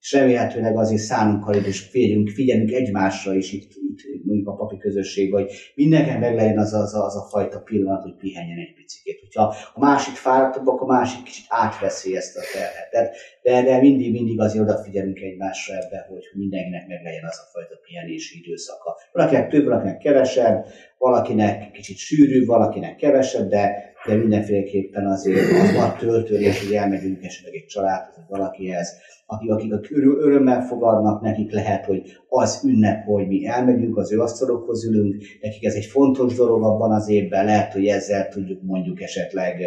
És 0.03 0.13
remélhetőleg 0.13 0.77
azért 0.77 1.01
szánunkkal 1.01 1.55
is 1.55 1.81
figyelünk, 1.81 2.29
figyelünk 2.29 2.71
egymásra 2.71 3.35
is 3.35 3.53
itt, 3.53 3.71
itt 3.71 4.25
mondjuk 4.25 4.49
a 4.49 4.55
papi 4.55 4.79
közösség, 4.79 5.31
vagy 5.31 5.51
mindenkinek 5.75 6.21
meg 6.21 6.35
legyen 6.35 6.59
az, 6.59 6.73
az, 6.73 6.95
az 6.95 7.17
a 7.17 7.27
fajta 7.31 7.61
pillanat, 7.61 8.03
hogy 8.03 8.15
pihenjen 8.17 8.59
egy 8.59 8.75
picit. 8.75 9.21
Hogyha 9.21 9.55
a 9.75 9.81
másik 9.81 10.15
fáradtabb, 10.15 10.67
akkor 10.67 10.91
a 10.91 10.93
másik 10.93 11.23
kicsit 11.23 11.45
átveszi 11.49 12.17
ezt 12.17 12.37
a 12.37 12.41
terhet. 12.53 13.15
De, 13.43 13.63
de 13.63 13.81
mindig, 13.81 14.13
mindig 14.13 14.41
azért 14.41 14.65
odafigyelünk 14.65 15.21
egymásra 15.21 15.75
ebbe, 15.75 16.07
hogy 16.09 16.23
mindenkinek 16.35 16.87
meg 16.87 17.03
legyen 17.03 17.25
az 17.25 17.39
a 17.39 17.51
fajta 17.53 17.77
pihenési 17.87 18.39
időszaka. 18.45 18.97
Valakinek 19.13 19.49
több, 19.49 19.65
valakinek 19.65 19.99
kevesebb, 19.99 20.67
valakinek 20.99 21.71
kicsit 21.71 21.97
sűrűbb, 21.97 22.47
valakinek 22.47 22.97
kevesebb, 22.97 23.49
de 23.49 23.92
de 24.07 24.15
mindenféleképpen 24.15 25.07
azért 25.07 25.51
az 25.51 25.75
van 25.75 25.97
töltődés, 25.99 26.67
hogy 26.67 26.75
elmegyünk 26.75 27.25
esetleg 27.25 27.55
egy 27.55 27.67
családhoz, 27.67 28.17
vagy 28.17 28.39
valakihez, 28.39 28.89
akik, 29.27 29.73
akik 29.73 29.97
örömmel 29.97 30.63
fogadnak, 30.63 31.23
nekik 31.23 31.53
lehet, 31.53 31.85
hogy 31.85 32.03
az 32.29 32.63
ünnep, 32.65 33.05
hogy 33.05 33.27
mi 33.27 33.47
elmegyünk, 33.47 33.97
az 33.97 34.13
ő 34.13 34.21
asztalokhoz 34.21 34.85
ülünk, 34.85 35.23
nekik 35.41 35.65
ez 35.65 35.75
egy 35.75 35.85
fontos 35.85 36.35
dolog 36.35 36.63
abban 36.63 36.93
az 36.93 37.09
évben, 37.09 37.45
lehet, 37.45 37.73
hogy 37.73 37.87
ezzel 37.87 38.29
tudjuk 38.29 38.63
mondjuk 38.63 39.03
esetleg 39.03 39.61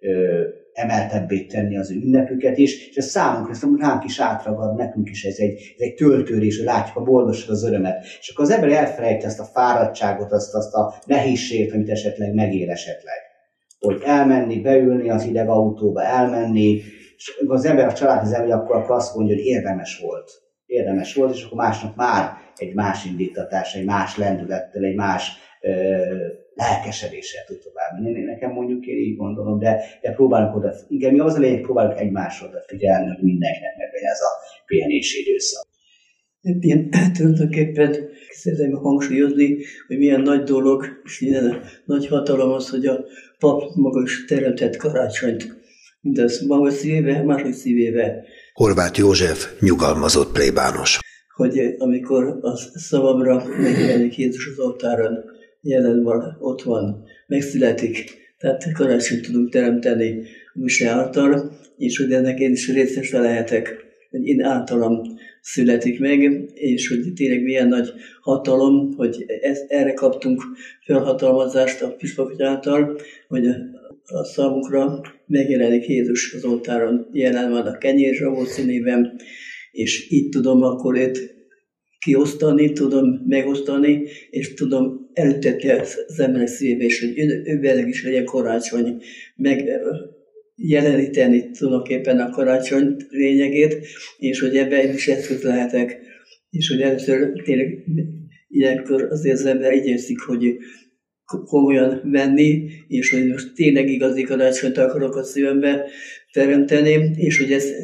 ö, 0.00 0.42
emeltebbé 0.72 1.44
tenni 1.44 1.76
az 1.76 1.90
ünnepüket 1.90 2.58
is, 2.58 2.88
és 2.88 2.96
ez 2.96 3.06
számunkra, 3.06 3.52
ezt 3.52 3.66
ránk 3.78 4.04
is 4.04 4.20
átragad, 4.20 4.76
nekünk 4.76 5.10
is 5.10 5.24
ez 5.24 5.36
egy, 5.38 5.52
ez 5.52 5.86
egy 5.86 5.94
töltődés, 5.94 6.56
hogy 6.56 6.66
látjuk 6.66 6.96
a 6.96 7.02
boldogság, 7.02 7.50
az 7.50 7.64
örömet. 7.64 8.04
És 8.20 8.28
akkor 8.28 8.44
az 8.44 8.50
ember 8.50 8.70
elfelejti 8.70 9.24
ezt 9.24 9.40
a 9.40 9.44
fáradtságot, 9.44 10.32
azt, 10.32 10.54
azt 10.54 10.74
a 10.74 10.94
nehézséget, 11.06 11.74
amit 11.74 11.90
esetleg 11.90 12.34
megél 12.34 12.70
esetleg 12.70 13.29
hogy 13.80 14.00
elmenni, 14.04 14.60
beülni 14.60 15.10
az 15.10 15.24
ideg 15.24 15.48
autóba, 15.48 16.02
elmenni, 16.02 16.80
és 17.16 17.44
az 17.46 17.64
ember 17.64 17.86
a 17.86 17.92
családhoz 17.92 18.32
elmegy, 18.32 18.50
akkor, 18.50 18.76
akkor 18.76 18.96
azt 18.96 19.14
mondja, 19.14 19.34
hogy 19.34 19.44
érdemes 19.44 19.98
volt. 19.98 20.30
Érdemes 20.66 21.14
volt, 21.14 21.34
és 21.34 21.44
akkor 21.44 21.56
másnap 21.56 21.96
már 21.96 22.32
egy 22.56 22.74
más 22.74 23.04
indítatás, 23.04 23.74
egy 23.74 23.84
más 23.84 24.16
lendülettel, 24.16 24.84
egy 24.84 24.94
más 24.94 25.30
ö, 25.60 25.70
lelkesedéssel 26.54 27.44
tud 27.44 27.58
tovább 27.58 28.02
menni. 28.02 28.24
Nekem 28.24 28.50
mondjuk 28.50 28.86
én 28.86 28.96
így 28.96 29.16
gondolom, 29.16 29.58
de, 29.58 29.82
de 30.00 30.12
próbálunk 30.12 30.56
oda, 30.56 30.72
igen, 30.88 31.12
mi 31.12 31.18
az 31.18 31.34
a 31.34 31.38
lényeg, 31.38 31.60
próbálunk 31.60 31.98
egymásra 31.98 32.46
odafigyelni, 32.46 33.06
hogy 33.06 33.22
mindenkinek 33.22 33.76
meg 33.76 34.02
ez 34.02 34.20
a 34.20 34.62
pihenési 34.66 35.20
időszak. 35.20 35.68
Én 36.60 36.90
tulajdonképpen 37.16 37.96
szeretném 38.30 38.72
hangsúlyozni, 38.72 39.56
hogy 39.86 39.98
milyen 39.98 40.20
nagy 40.20 40.42
dolog, 40.42 40.84
és 41.04 41.20
milyen 41.20 41.60
nagy 41.84 42.06
hatalom 42.06 42.52
az, 42.52 42.70
hogy 42.70 42.86
a 42.86 43.04
pap 43.40 43.74
maga 43.74 44.02
is 44.02 44.24
teremtett 44.24 44.76
karácsonyt. 44.76 45.58
Mindez 46.00 46.46
maga 46.46 46.70
szívébe, 46.70 47.22
mások 47.22 47.52
szívébe. 47.52 48.24
Horváth 48.52 48.98
József 48.98 49.60
nyugalmazott 49.60 50.32
plébános. 50.32 50.98
Hogy 51.34 51.74
amikor 51.78 52.38
a 52.42 52.56
szavamra 52.74 53.44
megjelenik 53.58 54.18
Jézus 54.18 54.46
az 54.46 54.58
oltáron, 54.58 55.18
jelen 55.60 56.02
van, 56.02 56.36
ott 56.40 56.62
van, 56.62 57.04
megszületik, 57.26 58.18
tehát 58.38 58.72
karácsonyt 58.72 59.22
tudunk 59.22 59.50
teremteni 59.50 60.22
a 60.54 60.58
mise 60.58 60.88
által, 60.88 61.58
és 61.76 61.98
hogy 61.98 62.12
ennek 62.12 62.38
én 62.38 62.52
is 62.52 62.72
részese 62.72 63.20
lehetek, 63.20 63.76
hogy 64.10 64.26
én 64.26 64.42
általam 64.42 65.02
születik 65.40 65.98
meg, 65.98 66.48
és 66.54 66.88
hogy 66.88 67.12
tényleg 67.14 67.42
milyen 67.42 67.68
nagy 67.68 67.92
hatalom, 68.20 68.94
hogy 68.96 69.24
ezt, 69.40 69.64
erre 69.68 69.92
kaptunk 69.92 70.42
felhatalmazást 70.84 71.82
a 71.82 71.94
püspök 71.94 72.40
által, 72.40 73.00
hogy 73.28 73.46
a 74.04 74.24
számunkra 74.24 75.00
megjelenik 75.26 75.88
Jézus 75.88 76.34
az 76.34 76.44
oltáron, 76.44 77.08
jelen 77.12 77.50
van 77.50 77.66
a 77.66 77.78
kenyér 77.78 78.14
zsavó 78.14 78.44
színében, 78.44 79.16
és 79.70 80.10
így 80.10 80.28
tudom 80.28 80.62
akkor 80.62 80.96
itt 80.96 81.38
kiosztani, 81.98 82.72
tudom 82.72 83.22
megosztani, 83.26 84.02
és 84.30 84.54
tudom 84.54 85.10
elütetni 85.12 85.70
az 85.70 86.18
emberek 86.18 86.48
szívébe, 86.48 86.84
és 86.84 87.00
hogy 87.00 87.18
ő, 87.18 87.86
is 87.86 88.04
legyen 88.04 88.24
karácsony, 88.24 89.02
meg 89.36 89.68
jeleníteni 90.62 91.50
tulajdonképpen 91.50 92.20
a 92.20 92.30
karácsony 92.30 92.96
lényegét, 93.08 93.86
és 94.18 94.40
hogy 94.40 94.56
ebben 94.56 94.94
is 94.94 95.08
eszköz 95.08 95.42
lehetek, 95.42 95.98
és 96.50 96.68
hogy 96.68 96.80
először 96.80 97.42
tényleg 97.42 97.84
ilyenkor 98.48 99.02
azért 99.02 99.38
az 99.38 99.44
ember 99.44 99.72
igyekszik, 99.72 100.20
hogy 100.20 100.56
komolyan 101.24 102.00
venni, 102.04 102.70
és 102.88 103.10
hogy 103.10 103.26
most 103.26 103.54
tényleg 103.54 103.88
igazi 103.88 104.22
karácsonyt 104.22 104.78
akarok 104.78 105.16
a 105.16 105.22
szívembe 105.22 105.86
teremteni, 106.32 107.10
és 107.16 107.38
hogy 107.38 107.52
ezt 107.52 107.74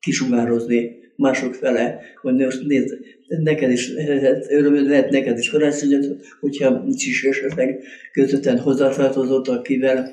kisugározni 0.00 0.99
mások 1.20 1.54
fele, 1.54 2.00
hogy 2.20 2.34
most 2.34 2.66
nézd, 2.66 2.98
neked 3.26 3.70
is 3.70 3.92
lehet, 3.92 4.46
örömöd 4.50 4.86
lehet 4.86 5.10
neked 5.10 5.38
is 5.38 5.50
karácsonyod, 5.50 6.16
hogyha 6.40 6.82
nincs 6.84 7.06
is 7.06 7.24
esetleg 7.24 7.82
közvetlen 8.12 8.58
hozzátartozott, 8.58 9.48
akivel 9.48 10.12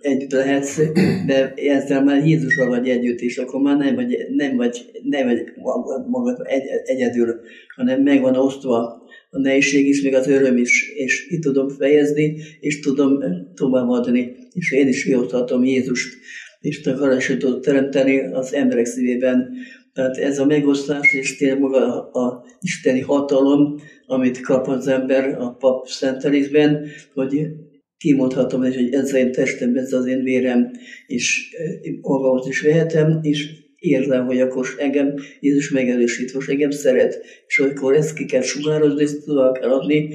együtt 0.00 0.32
lehetsz, 0.32 0.80
de 1.26 1.54
ezzel 1.54 2.04
már 2.04 2.26
Jézusra 2.26 2.66
vagy 2.66 2.88
együtt, 2.88 3.20
és 3.20 3.38
akkor 3.38 3.60
már 3.60 3.76
nem 3.76 3.94
vagy, 3.94 4.16
nem 4.36 4.56
vagy, 4.56 4.90
nem 5.02 5.26
vagy 5.26 5.42
magad 6.08 6.40
egy, 6.44 6.62
egyedül, 6.84 7.40
hanem 7.76 8.02
meg 8.02 8.20
van 8.20 8.36
osztva 8.36 9.04
a 9.30 9.38
nehézség 9.38 9.86
is, 9.86 10.02
még 10.02 10.14
az 10.14 10.28
öröm 10.28 10.56
is, 10.56 10.92
és 10.94 11.26
itt 11.30 11.42
tudom 11.42 11.68
fejezni, 11.68 12.36
és 12.60 12.80
tudom 12.80 13.22
továbbadni, 13.54 14.36
és 14.52 14.72
én 14.72 14.88
is 14.88 15.04
kioszthatom 15.04 15.64
Jézust, 15.64 16.14
és 16.60 16.86
a 16.86 16.94
karácsonyt 16.94 17.60
teremteni 17.60 18.18
az 18.18 18.54
emberek 18.54 18.86
szívében, 18.86 19.50
tehát 19.96 20.16
ez 20.16 20.38
a 20.38 20.46
megosztás 20.46 21.14
és 21.14 21.36
tényleg 21.36 21.60
maga 21.60 22.10
a 22.10 22.44
isteni 22.60 23.00
hatalom, 23.00 23.80
amit 24.06 24.40
kap 24.40 24.68
az 24.68 24.88
ember 24.88 25.36
a 25.38 25.50
pap 25.50 25.86
szentelésben, 25.86 26.86
hogy 27.14 27.46
kimondhatom, 27.98 28.60
hogy 28.60 28.88
ez 28.92 29.02
az 29.02 29.14
én 29.14 29.32
testem, 29.32 29.76
ez 29.76 29.92
az 29.92 30.06
én 30.06 30.22
vérem, 30.22 30.70
és 31.06 31.54
magamot 32.00 32.46
is 32.46 32.60
vehetem, 32.60 33.18
és 33.22 33.48
érzem, 33.78 34.26
hogy 34.26 34.40
akkor 34.40 34.66
engem 34.78 35.14
Jézus 35.40 35.70
megerősít, 35.70 36.34
most 36.34 36.50
engem 36.50 36.70
szeret, 36.70 37.24
és 37.46 37.58
akkor 37.58 37.94
ezt 37.94 38.14
ki 38.14 38.24
kell 38.24 38.42
sugározni, 38.42 39.02
ezt 39.02 39.24
tovább 39.24 39.54
kell 39.54 39.70
adni, 39.70 40.14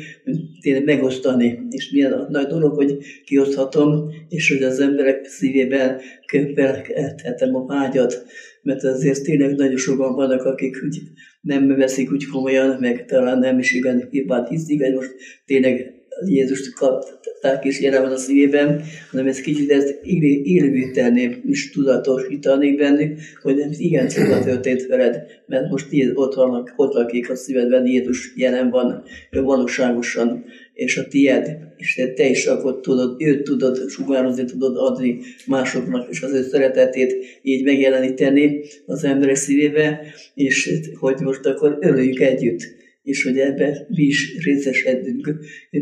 tényleg 0.62 0.84
megosztani, 0.84 1.60
és 1.70 1.92
milyen 1.92 2.28
nagy 2.30 2.48
dolog, 2.48 2.76
hogy 2.76 2.98
kioszthatom, 3.26 4.10
és 4.30 4.50
hogy 4.50 4.64
az 4.64 4.80
emberek 4.80 5.26
szívében 5.26 6.00
feltehetem 6.28 7.56
a 7.56 7.66
vágyat, 7.66 8.26
mert 8.62 8.84
azért 8.84 9.24
tényleg 9.24 9.56
nagyon 9.56 9.78
sokan 9.78 10.16
vannak, 10.16 10.46
akik 10.46 10.84
úgy 10.84 11.02
nem 11.42 11.68
veszik 11.68 12.12
úgy 12.12 12.26
komolyan, 12.26 12.78
meg 12.80 13.06
talán 13.06 13.40
nem 13.40 13.60
is 13.60 13.74
igen 13.74 14.08
hibát 14.10 14.50
hiszik, 14.50 14.82
hogy 14.82 14.94
most 14.94 15.16
tényleg 15.46 16.01
Jézust 16.26 16.74
kapták 16.74 17.66
és 17.66 17.82
jelen 17.82 18.02
van 18.02 18.12
a 18.12 18.18
szívében, 18.18 18.82
hanem 19.12 19.28
ez 19.28 19.42
kicsit 19.42 19.72
ezt 19.72 20.00
élővé 20.44 20.92
tenni, 20.92 21.38
és 21.48 21.72
tudatosítani 21.72 22.76
bennük, 22.76 23.20
hogy 23.42 23.56
nem 23.56 23.70
igen 23.78 24.08
csoda 24.08 24.44
történt 24.44 24.88
veled, 24.88 25.26
mert 25.46 25.70
most 25.70 25.88
ott, 26.14 26.34
vannak, 26.34 26.74
ott 26.76 26.94
lakik 26.94 27.30
a 27.30 27.36
szívedben, 27.36 27.86
Jézus 27.86 28.34
jelen 28.36 28.70
van 28.70 29.04
valóságosan, 29.30 30.44
és 30.74 30.98
a 30.98 31.08
tied, 31.08 31.58
és 31.78 31.96
te, 31.96 32.14
te 32.14 32.30
is 32.30 32.46
akkor 32.46 32.80
tudod, 32.80 33.22
őt 33.22 33.44
tudod 33.44 33.90
sugározni, 33.90 34.46
tudod 34.46 34.78
adni 34.78 35.20
másoknak, 35.48 36.10
és 36.10 36.22
az 36.22 36.32
ő 36.32 36.42
szeretetét 36.42 37.16
így 37.42 37.64
megjeleníteni 37.64 38.62
az 38.86 39.04
emberek 39.04 39.36
szívébe, 39.36 40.02
és 40.34 40.80
hogy 41.00 41.20
most 41.20 41.46
akkor 41.46 41.78
örüljük 41.82 42.20
együtt 42.20 42.80
és 43.04 43.24
hogy 43.24 43.38
ebben 43.38 43.86
mi 43.88 44.04
is 44.04 44.44
részesedünk 44.44 45.36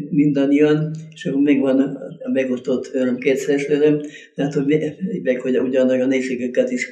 mindannyian, 0.10 0.96
és 1.14 1.26
akkor 1.26 1.42
megvan 1.42 1.80
a 2.24 2.30
megosztott 2.34 2.90
öröm, 2.94 3.18
kétszeres 3.18 3.68
öröm, 3.70 4.02
tehát 4.36 4.54
hogy 4.54 4.96
meg, 5.24 5.40
hogy 5.40 5.60
ugyannak 5.60 6.02
a 6.02 6.06
nehézségeket 6.06 6.72
is 6.72 6.90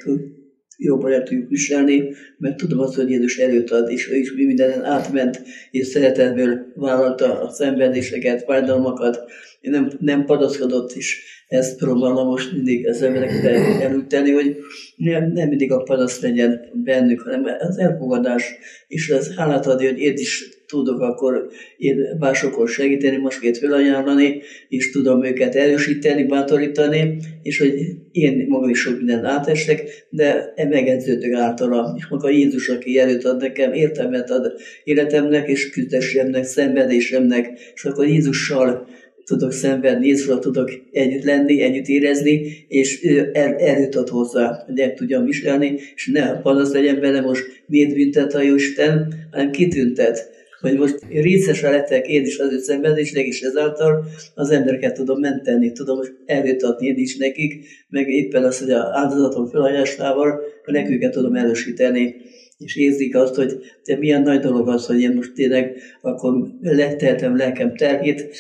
jobban 0.78 1.12
el 1.12 1.24
tudjuk 1.24 1.50
viselni, 1.50 2.14
mert 2.38 2.58
tudom 2.58 2.80
azt, 2.80 2.96
hogy 2.96 3.10
Jézus 3.10 3.38
előtt 3.38 3.70
ad, 3.70 3.90
és 3.90 4.10
ő 4.10 4.16
is 4.16 4.32
mindenen 4.34 4.84
átment, 4.84 5.42
és 5.72 5.88
szeretetből 5.88 6.66
vállalta 6.76 7.42
a 7.42 7.50
szenvedéseket, 7.50 8.44
fájdalmakat, 8.44 9.20
nem, 9.62 9.92
nem 10.00 10.26
padaszkodott 10.26 10.96
is. 10.96 11.36
Ezt 11.48 11.78
próbálom 11.78 12.28
most 12.28 12.52
mindig 12.52 12.88
az 12.88 13.02
emberekre 13.02 13.50
elüteni, 13.82 14.32
hogy 14.32 14.58
nem, 14.96 15.32
nem 15.32 15.48
mindig 15.48 15.72
a 15.72 15.84
panasz 15.84 16.22
legyen 16.22 16.62
bennük, 16.74 17.22
hanem 17.22 17.44
az 17.60 17.78
elfogadás, 17.78 18.54
és 18.88 19.10
az 19.10 19.36
hálát 19.36 19.66
adni, 19.66 19.86
hogy 19.86 20.00
én 20.00 20.14
is 20.14 20.57
tudok 20.68 21.02
akkor 21.02 21.48
én 21.78 22.16
másokon 22.20 22.68
segíteni, 22.68 23.22
két 23.42 23.58
felajánlani, 23.58 24.42
és 24.70 24.92
tudom 24.92 25.24
őket 25.24 25.56
erősíteni, 25.56 26.24
bátorítani, 26.24 27.18
és 27.44 27.60
hogy 27.60 27.74
én 28.12 28.46
magam 28.48 28.70
is 28.70 28.80
sok 28.80 28.98
minden 28.98 29.26
átesek, 29.26 30.08
de 30.10 30.54
e 30.56 30.66
megedződök 30.66 31.34
általa, 31.34 31.94
és 31.98 32.08
maga 32.08 32.30
Jézus, 32.30 32.70
aki 32.70 33.00
előtt 33.00 33.24
ad 33.24 33.42
nekem, 33.42 33.74
értelmet 33.74 34.30
ad 34.30 34.54
életemnek, 34.84 35.48
és 35.48 35.70
küzdésemnek, 35.70 36.44
szenvedésemnek, 36.44 37.60
és 37.74 37.86
akkor 37.86 38.08
Jézussal 38.08 38.88
tudok 39.26 39.52
szenvedni, 39.52 40.08
Jézusra 40.08 40.40
tudok 40.40 40.72
együtt 40.92 41.24
lenni, 41.24 41.62
együtt 41.62 41.88
érezni, 41.88 42.66
és 42.68 43.04
er, 43.34 43.56
erőt 43.58 43.96
ad 43.96 44.10
hozzá, 44.10 44.64
hogy 44.66 44.80
el 44.80 44.94
tudjam 44.94 45.26
viselni, 45.26 45.80
és 45.96 46.10
ne 46.14 46.42
panasz 46.42 46.74
legyen 46.74 47.00
benne 47.00 47.22
most, 47.22 47.64
miért 47.66 47.94
büntet 47.94 48.34
a 48.34 48.42
Isten, 48.42 49.14
hanem 49.32 49.52
kitüntet 49.52 50.37
hogy 50.60 50.78
most 50.78 51.00
részesre 51.10 51.70
lettek 51.70 52.08
én 52.08 52.26
is 52.26 52.38
az 52.38 52.52
ő 52.52 52.58
szenvedésnek, 52.58 53.26
és 53.26 53.42
ezáltal 53.42 54.06
az 54.36 54.50
embereket 54.50 54.94
tudom 54.94 55.20
menteni, 55.20 55.72
tudom 55.72 56.00
erőt 56.26 56.64
adni 56.64 56.88
én 56.88 56.98
is 56.98 57.18
nekik, 57.18 57.66
meg 57.90 58.10
éppen 58.10 58.44
az, 58.44 58.60
hogy 58.60 58.72
az 58.72 58.84
áldozatom 58.92 59.48
felajánlásával 59.48 60.42
neküket 60.66 61.12
tudom 61.12 61.36
erősíteni 61.36 62.16
és 62.58 62.76
érzik 62.76 63.16
azt, 63.16 63.36
hogy 63.36 63.60
de 63.84 63.98
milyen 63.98 64.22
nagy 64.22 64.40
dolog 64.40 64.68
az, 64.68 64.86
hogy 64.86 65.02
én 65.02 65.14
most 65.16 65.34
tényleg 65.34 65.76
akkor 66.02 66.48
leteltem 66.62 67.38
lelkem 67.38 67.76
terhét, 67.76 68.36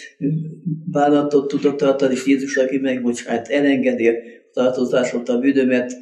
bánatot 0.92 1.48
tudok 1.48 1.76
tartani, 1.76 2.14
és 2.14 2.26
Jézus, 2.26 2.58
aki 2.58 2.78
megbocsát, 2.78 3.48
elengedi 3.48 4.10
tartozásot 4.54 5.30
a 5.30 5.40
bűnömet, 5.40 6.00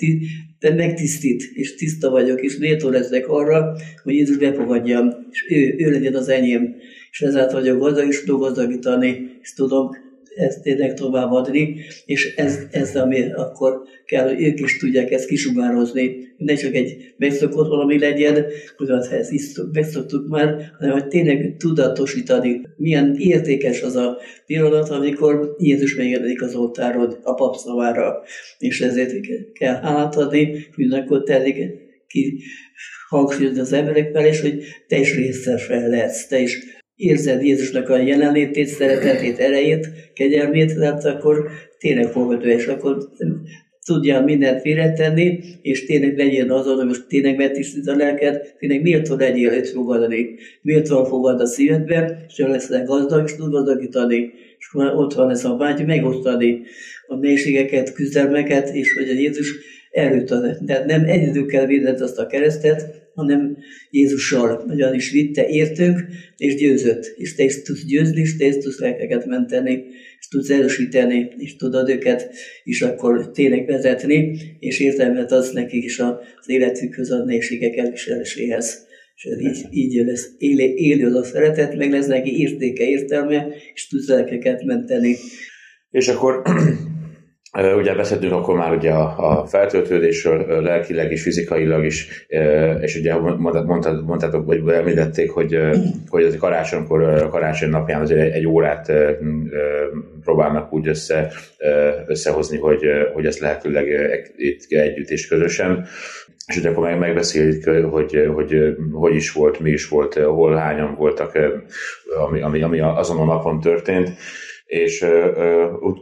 de 0.66 0.74
megtisztít, 0.74 1.52
és 1.54 1.76
tiszta 1.76 2.10
vagyok, 2.10 2.42
és 2.42 2.58
méltó 2.58 2.90
leszek 2.90 3.28
arra, 3.28 3.76
hogy 4.04 4.14
Jézus 4.14 4.38
befogadjam, 4.38 5.10
és 5.32 5.46
ő, 5.50 5.76
ő 5.78 5.92
legyen 5.92 6.16
az 6.16 6.30
enyém, 6.30 6.76
és 7.12 7.22
ezáltal 7.22 7.60
vagyok 7.60 7.80
gazdag, 7.80 8.08
és 8.08 8.24
tudom 8.24 8.40
gazdagítani, 8.40 9.38
és 9.42 9.54
tudom 9.54 9.90
ezt 10.36 10.62
tényleg 10.62 10.94
továbbadni, 10.94 11.76
és 12.06 12.36
ez, 12.36 12.60
ez 12.72 12.96
ami 12.96 13.32
akkor 13.32 13.82
kell, 14.06 14.28
hogy 14.28 14.42
ők 14.42 14.60
is 14.60 14.78
tudják 14.78 15.12
ezt 15.12 15.28
kisugározni. 15.28 16.34
Ne 16.38 16.56
csak 16.56 16.76
egy 16.76 17.14
megszokott 17.18 17.68
valami 17.68 18.00
legyen, 18.00 18.46
hogy 18.78 18.90
hát 18.90 19.12
ezt 19.12 19.32
is 19.32 19.52
megszoktuk 19.72 20.28
már, 20.28 20.72
hanem 20.80 20.94
hogy 20.94 21.08
tényleg 21.08 21.56
tudatosítani, 21.58 22.62
milyen 22.78 23.16
értékes 23.18 23.82
az 23.82 23.96
a 23.96 24.18
pillanat, 24.46 24.90
amikor 24.90 25.56
Jézus 25.60 25.96
megjelenik 25.96 26.42
az 26.42 26.56
oltáron 26.56 27.16
a 27.24 27.34
pap 27.34 27.56
szavára, 27.56 28.22
és 28.60 28.82
ezért 28.82 29.14
kell 29.54 29.76
hálát 29.76 30.16
adni, 30.16 30.66
hogy 30.76 30.94
akkor 30.94 31.24
telik 31.24 31.56
ki 32.08 32.40
hangsúlyozni 33.10 33.60
az 33.60 33.74
emberek 33.74 34.12
fel, 34.12 34.26
és 34.26 34.42
hogy 34.42 34.64
te 34.88 34.98
is 34.98 35.16
részes 35.16 35.68
lehetsz, 35.68 36.28
te 36.28 36.40
is 36.40 36.58
érzed 36.96 37.44
Jézusnak 37.44 37.90
a 37.90 37.98
jelenlétét, 37.98 38.68
szeretetét, 38.68 39.40
erejét, 39.40 39.90
kegyelmét, 40.14 40.76
tehát 40.76 41.06
akkor 41.06 41.50
tényleg 41.80 42.12
fogadó, 42.12 42.46
és 42.46 42.68
akkor 42.68 42.98
tudja 43.86 44.22
mindent 44.22 44.62
félretenni, 44.62 45.40
és 45.62 45.86
tényleg 45.86 46.18
legyen 46.18 46.50
azon, 46.50 46.88
hogy 46.88 47.06
tényleg 47.08 47.38
megtisztít 47.38 47.88
a 47.88 47.96
lelked, 47.96 48.54
tényleg 48.60 48.82
méltó 48.82 49.16
legyél 49.16 49.52
őt 49.52 49.70
fogadni, 49.70 50.36
méltó 50.62 51.04
fogad 51.04 51.42
a 51.42 51.46
szívedbe, 51.46 52.26
és 52.28 52.38
lesz 52.38 52.84
gazdag, 52.86 53.26
és 53.26 53.36
tud 53.36 53.52
gazdagítani, 53.52 54.32
és 54.58 54.68
ott 54.74 55.14
van 55.14 55.30
ez 55.30 55.46
a 55.46 55.56
vágy, 55.56 55.86
megosztani 55.86 56.62
a 57.08 57.16
mélységeket, 57.16 57.94
küzdelmeket, 57.94 58.70
és 58.70 58.94
hogy 58.94 59.10
a 59.10 59.14
Jézus 59.14 59.54
erőt 59.96 60.32
ad. 60.32 60.58
Tehát 60.66 60.86
nem 60.86 61.04
egyedül 61.04 61.46
kell 61.46 61.66
védeni 61.66 62.00
azt 62.00 62.18
a 62.18 62.28
keresztet, 62.28 63.04
hanem 63.14 63.58
Jézussal 63.90 64.66
is 64.94 65.12
vitte, 65.12 65.48
értünk, 65.48 66.00
és 66.38 66.56
győzött. 66.56 67.14
És 67.18 67.36
te 67.36 67.44
is 67.44 67.62
tudsz 67.62 67.86
győzni, 67.86 68.22
és 68.22 68.38
te 68.38 68.46
is 68.46 68.58
tudsz 68.58 68.80
lelkeket 68.80 69.26
menteni, 69.26 69.84
és 70.20 70.28
tudsz 70.28 70.50
erősíteni, 70.50 71.32
és 71.38 71.56
tudod 71.56 71.90
őket 71.90 72.30
is 72.64 72.82
akkor 72.82 73.32
tényleg 73.32 73.66
vezetni, 73.66 74.38
és 74.60 74.80
értelmet 74.80 75.32
az 75.32 75.52
nekik 75.52 75.84
is 75.84 76.00
az 76.00 76.16
életükhöz, 76.46 77.12
a 77.12 77.24
nehézségek 77.24 77.78
elviseléséhez. 77.78 78.86
És 79.16 79.30
így, 79.40 79.66
így 79.72 80.06
lesz 80.06 80.30
élő, 80.38 80.74
élő 80.76 81.06
az 81.06 81.16
a 81.16 81.24
szeretet, 81.24 81.76
meg 81.76 81.92
lesz 81.92 82.08
neki 82.08 82.40
értéke, 82.40 82.84
értelme, 82.84 83.48
és 83.74 83.88
tudsz 83.88 84.08
lelkeket 84.08 84.64
menteni. 84.64 85.16
És 85.92 86.08
akkor 86.08 86.42
Ugye 87.56 87.96
beszéltünk 87.96 88.34
akkor 88.34 88.56
már 88.56 88.74
ugye 88.74 88.92
a, 88.92 89.40
a 89.40 89.46
feltöltődésről 89.46 90.62
lelkileg 90.62 91.12
és 91.12 91.22
fizikailag 91.22 91.86
is, 91.86 92.26
és 92.82 92.96
ugye 92.96 93.16
mondtad, 93.16 93.66
mondtátok, 94.06 94.46
vagy 94.46 94.74
említették, 94.74 95.32
hogy, 95.32 95.60
hogy 96.08 96.24
az 96.24 96.38
karácsonykor, 96.38 97.30
karácsony 97.30 97.70
napján 97.70 98.02
azért 98.02 98.34
egy, 98.34 98.48
órát 98.48 98.92
próbálnak 100.24 100.74
úgy 100.74 100.88
össze, 100.88 101.32
összehozni, 102.08 102.58
hogy, 102.58 102.82
hogy 103.14 103.26
ezt 103.26 103.40
lehetőleg 103.40 103.88
itt 104.36 104.66
együtt 104.70 105.10
és 105.10 105.28
közösen. 105.28 105.86
És 106.48 106.58
ugye 106.58 106.70
akkor 106.70 106.84
meg 106.84 107.00
megbeszéljük, 107.00 107.64
hogy, 107.90 108.30
hogy 108.34 108.76
hogy 108.92 109.16
is 109.16 109.32
volt, 109.32 109.60
mi 109.60 109.72
is 109.72 109.88
volt, 109.88 110.14
hol 110.14 110.56
hányan 110.56 110.96
voltak, 110.96 111.40
ami, 112.28 112.42
ami, 112.42 112.62
ami 112.62 112.80
azon 112.80 113.18
a 113.18 113.26
napon 113.26 113.60
történt 113.60 114.10
és 114.66 115.06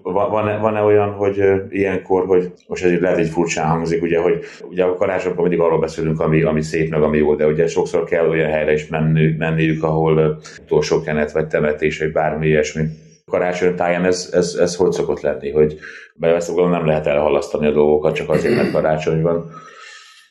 van-e, 0.04 0.58
van-e 0.58 0.82
olyan, 0.82 1.12
hogy 1.12 1.44
ilyenkor, 1.70 2.26
hogy 2.26 2.52
most 2.68 2.84
ez 2.84 3.00
lehet 3.00 3.18
egy 3.18 3.30
furcsán 3.30 3.68
hangzik, 3.68 4.02
ugye, 4.02 4.20
hogy 4.20 4.46
ugye 4.70 4.84
a 4.84 4.96
karácsonykor 4.96 5.42
mindig 5.42 5.60
arról 5.60 5.80
beszélünk, 5.80 6.20
ami, 6.20 6.42
ami 6.42 6.62
szép, 6.62 6.90
meg 6.90 7.02
ami 7.02 7.18
jó, 7.18 7.36
de 7.36 7.48
ugye 7.48 7.68
sokszor 7.68 8.04
kell 8.04 8.28
olyan 8.28 8.50
helyre 8.50 8.74
is 8.74 8.88
menni, 8.88 9.36
menniük, 9.38 9.84
ahol 9.84 10.40
utolsó 10.62 11.02
kenet, 11.02 11.32
vagy 11.32 11.48
temetés, 11.48 12.00
vagy 12.00 12.12
bármi 12.12 12.48
ilyesmi. 12.48 12.84
Karácsony 13.26 13.76
táján 13.76 14.06
ez, 14.06 14.30
ez, 14.34 14.56
ez 14.60 14.76
hogy 14.76 14.92
szokott 14.92 15.22
lenni, 15.22 15.52
hogy 15.52 15.78
ezt 16.20 16.56
nem 16.56 16.86
lehet 16.86 17.08
elhalasztani 17.08 17.68
a 17.68 17.72
dolgokat, 17.72 18.16
csak 18.16 18.30
azért, 18.30 18.56
mert 18.56 18.72
karácsony 18.72 19.22
van. 19.22 19.52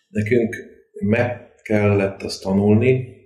Nekünk 0.09 0.57
meg 1.01 1.53
kellett 1.63 2.23
azt 2.23 2.43
tanulni, 2.43 3.21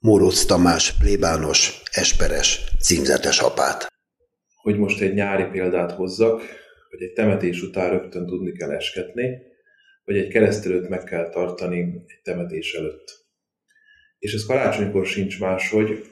Mórusz 0.00 0.46
Tamás, 0.46 0.92
plébános, 0.92 1.82
esperes, 1.92 2.64
címzetes 2.80 3.40
apát 3.40 3.95
hogy 4.66 4.78
most 4.78 5.00
egy 5.00 5.14
nyári 5.14 5.44
példát 5.50 5.92
hozzak, 5.92 6.42
hogy 6.90 7.02
egy 7.02 7.12
temetés 7.12 7.62
után 7.62 7.90
rögtön 7.90 8.26
tudni 8.26 8.52
kell 8.52 8.70
esketni, 8.70 9.38
vagy 10.04 10.16
egy 10.16 10.28
keresztelőt 10.28 10.88
meg 10.88 11.04
kell 11.04 11.28
tartani 11.28 11.78
egy 12.06 12.20
temetés 12.22 12.74
előtt. 12.74 13.26
És 14.18 14.34
ez 14.34 14.46
karácsonykor 14.46 15.06
sincs 15.06 15.40
máshogy, 15.40 16.04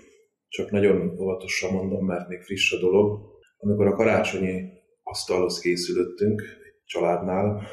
csak 0.49 0.71
nagyon 0.71 1.21
óvatosan 1.21 1.73
mondom, 1.73 2.07
mert 2.07 2.29
még 2.29 2.43
friss 2.43 2.73
a 2.73 2.79
dolog. 2.79 3.21
Amikor 3.59 3.87
a 3.87 3.95
karácsonyi 3.95 4.63
asztalhoz 5.03 5.59
készülöttünk 5.59 6.41
egy 6.41 6.85
családnál, 6.85 7.67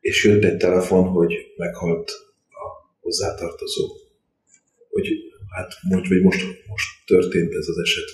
és 0.00 0.24
jött 0.24 0.44
egy 0.44 0.56
telefon, 0.56 1.08
hogy 1.08 1.34
meghalt 1.56 2.10
a 2.48 2.94
hozzátartozó. 3.00 3.86
Hogy 4.90 5.08
hát 5.56 5.72
most, 5.88 6.08
vagy 6.08 6.22
most, 6.22 6.44
most 6.68 7.06
történt 7.06 7.54
ez 7.54 7.68
az 7.68 7.78
eset. 7.78 8.08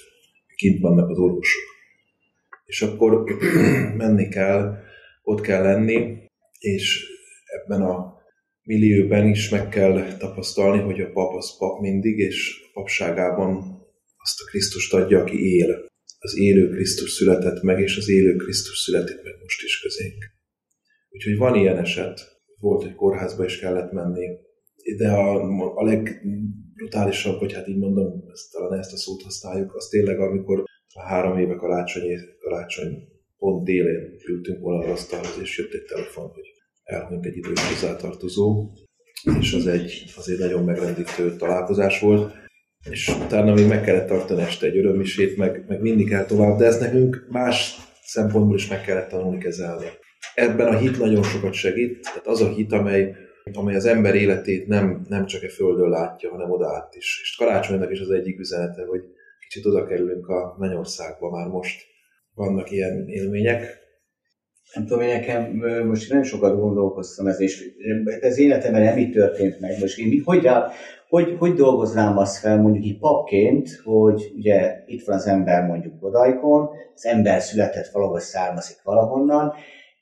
Kint 0.57 0.81
vannak 0.81 1.09
az 1.09 1.19
orvosok 1.19 1.77
és 2.69 2.83
akkor 2.83 3.25
menni 4.03 4.29
kell, 4.29 4.77
ott 5.23 5.41
kell 5.41 5.63
lenni, 5.63 6.17
és 6.59 7.07
ebben 7.45 7.83
a 7.83 8.17
millióben 8.63 9.27
is 9.27 9.49
meg 9.49 9.69
kell 9.69 10.17
tapasztalni, 10.17 10.83
hogy 10.83 11.01
a 11.01 11.11
pap 11.13 11.35
az 11.35 11.59
pap 11.59 11.81
mindig, 11.81 12.19
és 12.19 12.61
a 12.67 12.71
papságában 12.73 13.53
azt 14.17 14.41
a 14.41 14.45
Krisztust 14.51 14.95
adja, 14.95 15.21
aki 15.21 15.57
él. 15.57 15.87
Az 16.19 16.39
élő 16.39 16.69
Krisztus 16.69 17.11
született 17.11 17.63
meg, 17.63 17.81
és 17.81 17.97
az 17.97 18.09
élő 18.09 18.37
Krisztus 18.37 18.79
született 18.79 19.25
meg 19.25 19.35
most 19.43 19.63
is 19.63 19.81
közénk. 19.81 20.25
Úgyhogy 21.11 21.37
van 21.37 21.55
ilyen 21.55 21.79
eset. 21.79 22.37
Volt, 22.59 22.83
hogy 22.83 22.95
kórházba 22.95 23.45
is 23.45 23.59
kellett 23.59 23.93
menni. 23.93 24.27
De 24.97 25.11
a, 25.11 25.43
a 25.75 25.85
legbrutálisabb, 25.85 27.39
hogy 27.39 27.53
hát 27.53 27.69
így 27.69 27.79
mondom, 27.79 28.25
ezt, 28.33 28.53
talán 28.53 28.79
ezt 28.79 28.93
a 28.93 28.97
szót 28.97 29.23
használjuk, 29.23 29.75
az 29.75 29.89
tényleg, 29.89 30.21
amikor 30.21 30.65
három 30.95 31.39
éve 31.39 31.55
karácsonyi, 31.55 32.17
karácsony 32.41 33.09
pont 33.39 33.65
délén 33.65 34.17
ültünk 34.29 34.61
volna 34.61 34.85
az 34.85 34.91
asztalhoz, 34.91 35.39
és 35.41 35.59
jött 35.59 35.73
egy 35.73 35.85
telefon, 35.85 36.29
hogy 36.29 36.53
elhunyt 36.83 37.27
egy 37.27 37.37
idős 37.37 37.69
hozzátartozó, 37.69 38.71
és 39.41 39.53
az 39.53 39.67
egy, 39.67 40.05
az 40.17 40.31
egy 40.31 40.39
nagyon 40.39 40.65
megrendítő 40.65 41.37
találkozás 41.37 42.01
volt, 42.01 42.35
és 42.91 43.09
utána 43.09 43.55
még 43.55 43.67
meg 43.67 43.83
kellett 43.83 44.09
tartani 44.09 44.43
este 44.43 44.67
egy 44.67 44.77
örömmisét, 44.77 45.37
meg, 45.37 45.65
meg 45.69 45.81
mindig 45.81 46.09
kell 46.09 46.25
tovább, 46.25 46.59
de 46.59 46.67
ezt 46.67 46.81
nekünk 46.81 47.27
más 47.29 47.77
szempontból 48.03 48.57
is 48.57 48.69
meg 48.69 48.81
kellett 48.81 49.09
tanulni 49.09 49.39
kezelni. 49.39 49.87
Ebben 50.35 50.67
a 50.67 50.79
hit 50.79 50.99
nagyon 50.99 51.23
sokat 51.23 51.53
segít, 51.53 52.03
tehát 52.03 52.27
az 52.27 52.41
a 52.41 52.49
hit, 52.49 52.73
amely, 52.73 53.15
amely 53.53 53.75
az 53.75 53.85
ember 53.85 54.15
életét 54.15 54.67
nem, 54.67 55.07
nem 55.09 55.27
csak 55.27 55.43
a 55.43 55.49
földön 55.49 55.89
látja, 55.89 56.31
hanem 56.31 56.51
oda 56.51 56.75
át 56.75 56.95
is. 56.95 57.21
És 57.23 57.37
karácsonynak 57.37 57.91
is 57.91 58.01
az 58.01 58.11
egyik 58.11 58.39
üzenete, 58.39 58.85
hogy 58.85 59.03
kicsit 59.49 59.67
oda 59.67 59.87
kerülünk 59.87 60.29
a 60.29 60.57
mennyországba 60.59 61.31
már 61.31 61.47
most. 61.47 61.83
Vannak 62.35 62.71
ilyen 62.71 63.09
élmények. 63.09 63.87
Nem 64.75 64.87
tudom, 64.87 65.03
én 65.03 65.15
nekem 65.15 65.53
most 65.87 66.09
nagyon 66.09 66.25
sokat 66.25 66.57
gondolkoztam 66.57 67.27
ez, 67.27 67.41
és 67.41 67.65
ez 68.21 68.39
életemben 68.39 68.83
nem 68.83 68.99
így 68.99 69.13
történt 69.13 69.61
meg. 69.61 69.79
Most 69.81 69.99
én 69.99 70.23
hogy, 70.25 70.49
hogy, 71.09 71.37
hogy 71.39 71.55
dolgoznám 71.55 72.19
azt 72.19 72.39
fel 72.39 72.61
mondjuk 72.61 72.85
így 72.85 72.99
papként, 72.99 73.81
hogy 73.85 74.33
ugye 74.37 74.83
itt 74.87 75.07
van 75.07 75.17
az 75.17 75.27
ember 75.27 75.67
mondjuk 75.67 75.99
Bodaikon, 75.99 76.69
az 76.95 77.07
ember 77.07 77.41
született 77.41 77.89
valahol, 77.93 78.21
származik 78.21 78.77
valahonnan, 78.83 79.53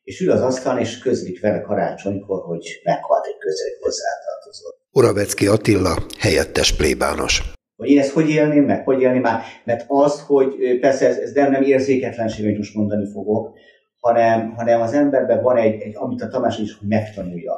és 0.03 0.21
ül 0.21 0.31
az 0.31 0.41
asztalon, 0.41 0.81
és 0.81 0.99
közlik 0.99 1.41
vele 1.41 1.61
karácsonykor, 1.61 2.43
hogy 2.45 2.81
meghalt 2.85 3.27
egy 3.27 3.39
közeli 3.39 3.77
hozzátartozó. 3.81 4.69
Oravecki 4.93 5.47
Attila, 5.47 5.97
helyettes 6.19 6.77
plébános. 6.77 7.56
Vagy 7.77 7.89
én 7.89 7.99
ezt 7.99 8.13
hogy 8.13 8.31
élném 8.31 8.65
meg, 8.65 8.85
hogy 8.85 9.01
élném 9.01 9.21
már, 9.21 9.43
mert 9.65 9.85
az, 9.89 10.21
hogy 10.21 10.79
persze 10.81 11.07
ez, 11.07 11.17
ez 11.17 11.33
nem, 11.33 11.51
nem 11.51 11.63
érzéketlenség, 11.63 12.45
amit 12.45 12.57
most 12.57 12.75
mondani 12.75 13.07
fogok, 13.07 13.53
hanem, 14.01 14.55
hanem 14.55 14.81
az 14.81 14.93
emberben 14.93 15.43
van 15.43 15.57
egy, 15.57 15.81
egy 15.81 15.97
amit 15.97 16.23
a 16.23 16.29
Tamás 16.29 16.59
is 16.59 16.77
hogy 16.79 16.89
megtanulja. 16.89 17.53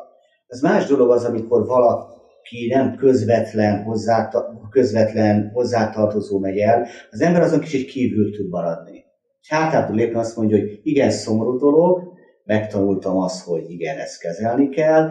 Ez 0.47 0.61
más 0.61 0.87
dolog 0.87 1.11
az, 1.11 1.25
amikor 1.25 1.67
valaki 1.67 2.67
nem 2.75 2.97
közvetlen, 2.97 3.83
hozzá, 3.83 4.31
közvetlen 4.71 5.51
hozzátartozó 5.53 6.39
megy 6.39 6.59
el, 6.59 6.87
az 7.11 7.21
ember 7.21 7.43
azon 7.43 7.61
kicsit 7.61 7.89
kívül 7.91 8.37
tud 8.37 8.49
maradni. 8.49 9.05
És 9.41 9.49
hátát 9.49 9.87
tud 9.87 9.97
lépni 9.97 10.19
azt 10.19 10.37
mondja, 10.37 10.59
hogy 10.59 10.81
igen, 10.83 11.11
szomorú 11.11 11.59
dolog, 11.59 12.08
megtanultam 12.49 13.17
azt, 13.17 13.45
hogy 13.45 13.71
igen, 13.71 13.97
ezt 13.97 14.21
kezelni 14.21 14.69
kell, 14.69 15.11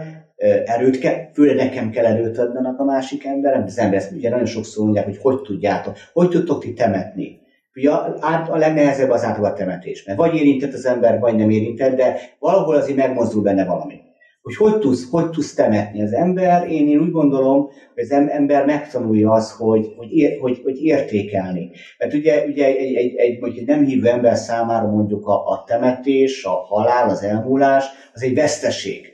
erőt 0.65 0.99
kell, 0.99 1.31
főleg 1.33 1.55
nekem 1.55 1.89
kell 1.89 2.05
erőt 2.05 2.37
adnanak 2.37 2.79
a 2.79 2.83
másik 2.83 3.25
emberem, 3.25 3.63
az 3.63 3.79
ember 3.79 3.97
ezt 3.97 4.11
ugye 4.11 4.29
nagyon 4.29 4.45
sokszor 4.45 4.83
mondják, 4.83 5.05
hogy 5.05 5.17
hogy 5.21 5.41
tudjátok, 5.41 5.95
hogy 6.13 6.29
tudtok 6.29 6.61
ti 6.61 6.73
temetni. 6.73 7.39
Ugye 7.75 7.91
a, 7.91 8.47
a 8.49 8.57
legnehezebb 8.57 9.09
az 9.09 9.23
általában 9.23 9.51
a 9.51 9.53
temetés, 9.53 10.03
mert 10.05 10.17
vagy 10.17 10.35
érintett 10.35 10.73
az 10.73 10.85
ember, 10.85 11.19
vagy 11.19 11.35
nem 11.35 11.49
érintett, 11.49 11.95
de 11.95 12.19
valahol 12.39 12.75
azért 12.75 12.97
megmozdul 12.97 13.41
benne 13.41 13.65
valami. 13.65 14.01
Hogy 14.47 14.55
hogy 14.55 14.79
tudsz, 14.79 15.09
hogy 15.09 15.29
tudsz 15.29 15.53
temetni 15.53 16.01
az 16.01 16.13
ember, 16.13 16.71
én, 16.71 16.89
én 16.89 16.99
úgy 16.99 17.11
gondolom, 17.11 17.69
hogy 17.93 18.03
az 18.03 18.11
ember 18.11 18.65
megtanulja 18.65 19.31
azt, 19.31 19.51
hogy, 19.51 19.93
hogy, 19.95 20.37
hogy, 20.39 20.61
hogy 20.63 20.83
értékelni. 20.83 21.71
Mert 21.97 22.13
ugye, 22.13 22.45
ugye 22.45 22.65
egy, 22.65 22.93
egy, 22.93 23.15
egy, 23.15 23.39
egy 23.43 23.65
nem 23.65 23.85
hívő 23.85 24.07
ember 24.07 24.35
számára 24.35 24.87
mondjuk 24.87 25.27
a, 25.27 25.45
a 25.45 25.63
temetés, 25.67 26.43
a 26.43 26.49
halál, 26.49 27.09
az 27.09 27.23
elmúlás, 27.23 27.85
az 28.13 28.23
egy 28.23 28.35
veszteség. 28.35 29.05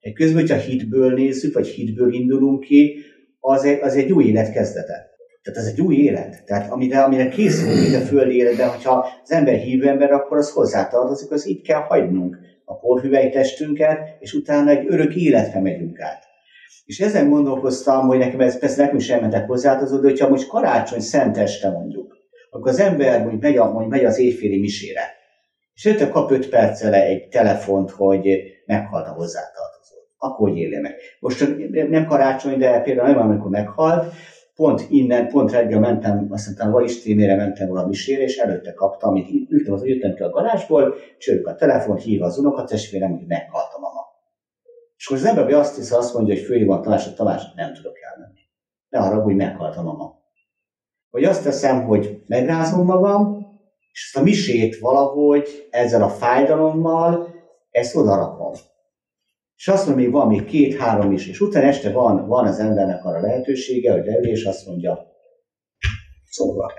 Egy 0.00 0.12
közben, 0.12 0.40
hogyha 0.40 0.56
hitből 0.56 1.12
nézzük, 1.12 1.54
vagy 1.54 1.66
hitből 1.66 2.12
indulunk 2.12 2.60
ki, 2.60 2.96
az 3.40 3.64
egy, 3.64 3.78
az 3.80 3.96
egy 3.96 4.12
új 4.12 4.24
élet 4.24 4.52
kezdete. 4.52 5.08
Tehát 5.42 5.58
ez 5.60 5.66
egy 5.66 5.80
új 5.80 5.96
élet. 5.96 6.44
Tehát 6.44 6.70
amire, 6.70 7.02
amire 7.02 7.28
készülünk 7.28 7.88
itt 7.88 7.94
a 7.94 8.04
földi 8.04 8.36
életben, 8.36 8.68
hogyha 8.68 9.06
az 9.22 9.32
ember 9.32 9.54
hívő 9.54 9.88
ember, 9.88 10.12
akkor 10.12 10.38
az 10.38 10.52
hozzátartozik, 10.52 11.30
az 11.30 11.46
itt 11.46 11.64
kell 11.64 11.80
hagynunk 11.80 12.38
a 12.70 12.78
porhüvely 12.78 13.30
testünket, 13.30 14.16
és 14.18 14.32
utána 14.32 14.70
egy 14.70 14.86
örök 14.88 15.14
életre 15.14 15.60
megyünk 15.60 16.00
át. 16.00 16.24
És 16.84 17.00
ezen 17.00 17.30
gondolkoztam, 17.30 18.06
hogy 18.06 18.18
nekem 18.18 18.40
ez 18.40 18.58
persze 18.58 18.82
nekem 18.82 18.96
is 18.96 19.08
elmentek 19.08 19.46
hozzátartozó, 19.46 20.00
de 20.00 20.08
hogyha 20.08 20.28
most 20.28 20.48
karácsony 20.48 21.00
szenteste 21.00 21.70
mondjuk, 21.70 22.16
akkor 22.50 22.70
az 22.70 22.78
ember 22.78 23.20
mondjuk 23.20 23.42
megy, 23.42 23.56
mondjuk 23.56 23.88
megy 23.88 24.04
az 24.04 24.18
éjféli 24.18 24.58
misére, 24.58 25.02
és 25.74 25.84
őt 25.84 26.08
kap 26.08 26.30
öt 26.30 26.48
perccel 26.48 26.94
egy 26.94 27.28
telefont, 27.28 27.90
hogy 27.90 28.42
meghalt 28.66 29.06
a 29.06 29.12
hozzátartozó. 29.12 29.96
Akkor 30.18 30.48
hogy 30.48 30.80
meg? 30.80 30.94
Most 31.20 31.56
nem 31.88 32.06
karácsony, 32.06 32.58
de 32.58 32.80
például 32.80 33.08
nem 33.08 33.20
amikor 33.20 33.50
meghalt, 33.50 34.14
pont 34.60 34.86
innen, 34.88 35.28
pont 35.28 35.50
reggel 35.50 35.80
mentem, 35.80 36.26
azt 36.30 36.46
hiszem, 36.46 36.74
a 36.74 36.86
streamére 36.86 37.36
mentem 37.36 37.68
volna 37.68 37.86
misére, 37.86 38.22
és 38.22 38.36
előtte 38.36 38.72
kaptam, 38.72 39.10
amit 39.10 39.50
ültem, 39.50 39.72
az, 39.72 39.84
jöttem 39.84 40.14
ki 40.14 40.22
a 40.22 40.30
garázsból, 40.30 40.94
csörök 41.18 41.46
a 41.46 41.54
telefon, 41.54 41.96
hív 41.96 42.22
az 42.22 42.38
unokatestvérem, 42.38 43.10
hogy 43.10 43.26
meghalt 43.26 43.72
a 43.74 43.78
mama. 43.78 44.06
És 44.96 45.06
akkor 45.06 45.18
az 45.18 45.24
ember 45.24 45.52
azt 45.52 45.76
hisz, 45.76 45.92
azt 45.92 46.14
mondja, 46.14 46.34
hogy 46.34 46.42
főjön 46.42 46.70
a 46.70 46.80
Tamás, 46.80 47.06
a 47.06 47.14
Tamás, 47.14 47.42
nem 47.56 47.74
tudok 47.74 47.94
elmenni. 48.00 48.40
Ne 48.88 49.22
hogy 49.22 49.36
meghalt 49.36 49.76
a 49.76 49.82
mama. 49.82 50.18
Vagy 51.10 51.24
azt 51.24 51.44
teszem, 51.44 51.84
hogy 51.84 52.22
megrázom 52.26 52.84
magam, 52.84 53.46
és 53.92 54.04
ezt 54.06 54.22
a 54.22 54.22
misét 54.22 54.78
valahogy 54.78 55.68
ezzel 55.70 56.02
a 56.02 56.08
fájdalommal, 56.08 57.28
ezt 57.70 57.96
odarakom. 57.96 58.52
És 59.60 59.68
azt 59.68 59.86
mondja, 59.86 60.04
hogy 60.04 60.12
van 60.12 60.26
még 60.26 60.44
két-három 60.44 61.12
is, 61.12 61.28
és 61.28 61.40
utána 61.40 61.66
este 61.66 61.90
van, 61.90 62.26
van 62.26 62.46
az 62.46 62.58
embernek 62.58 63.04
arra 63.04 63.20
lehetősége, 63.20 63.92
hogy 63.92 64.04
leül, 64.04 64.28
és 64.28 64.44
azt 64.44 64.66
mondja, 64.66 64.98
szomorúak 66.24 66.72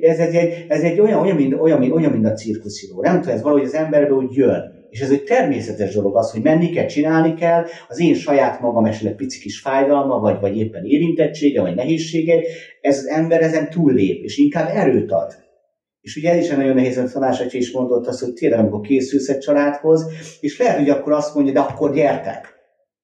Ez, 0.00 0.18
ez, 0.18 0.34
egy, 0.34 0.66
ez 0.68 0.82
egy 0.82 1.00
olyan, 1.00 1.20
olyan, 1.20 1.36
mint, 1.36 1.54
olyan, 1.60 1.92
olyan, 1.92 2.12
mint 2.12 2.26
a 2.26 2.32
cirkuszíró. 2.32 3.00
Nem 3.00 3.20
tudom, 3.20 3.34
ez 3.34 3.42
valahogy 3.42 3.64
az 3.64 3.74
emberbe 3.74 4.12
úgy 4.12 4.34
jön. 4.34 4.86
És 4.90 5.00
ez 5.00 5.10
egy 5.10 5.22
természetes 5.22 5.94
dolog 5.94 6.16
az, 6.16 6.30
hogy 6.30 6.42
menni 6.42 6.70
kell, 6.70 6.86
csinálni 6.86 7.34
kell, 7.34 7.64
az 7.88 8.00
én 8.00 8.14
saját 8.14 8.60
magam 8.60 8.84
esetleg 8.84 9.14
pici 9.14 9.40
kis 9.40 9.60
fájdalma, 9.60 10.18
vagy, 10.18 10.40
vagy 10.40 10.56
éppen 10.56 10.84
érintettsége, 10.84 11.60
vagy 11.60 11.74
nehézsége, 11.74 12.40
ez 12.80 12.98
az 12.98 13.06
ember 13.06 13.42
ezen 13.42 13.70
túllép, 13.70 14.24
és 14.24 14.38
inkább 14.38 14.68
erőt 14.74 15.12
ad. 15.12 15.49
És 16.00 16.16
ugye 16.16 16.30
ez 16.30 16.44
is 16.44 16.50
egy 16.50 16.56
nagyon 16.56 16.74
nehéz, 16.74 16.98
hogy 16.98 17.10
Tamás 17.10 17.52
is 17.52 17.72
mondott 17.72 18.06
azt, 18.06 18.20
hogy 18.20 18.32
tényleg, 18.32 18.58
amikor 18.58 18.80
készülsz 18.80 19.28
egy 19.28 19.38
családhoz, 19.38 20.06
és 20.40 20.58
lehet, 20.58 20.78
hogy 20.78 20.90
akkor 20.90 21.12
azt 21.12 21.34
mondja, 21.34 21.52
de 21.52 21.60
akkor 21.60 21.94
gyertek. 21.94 22.54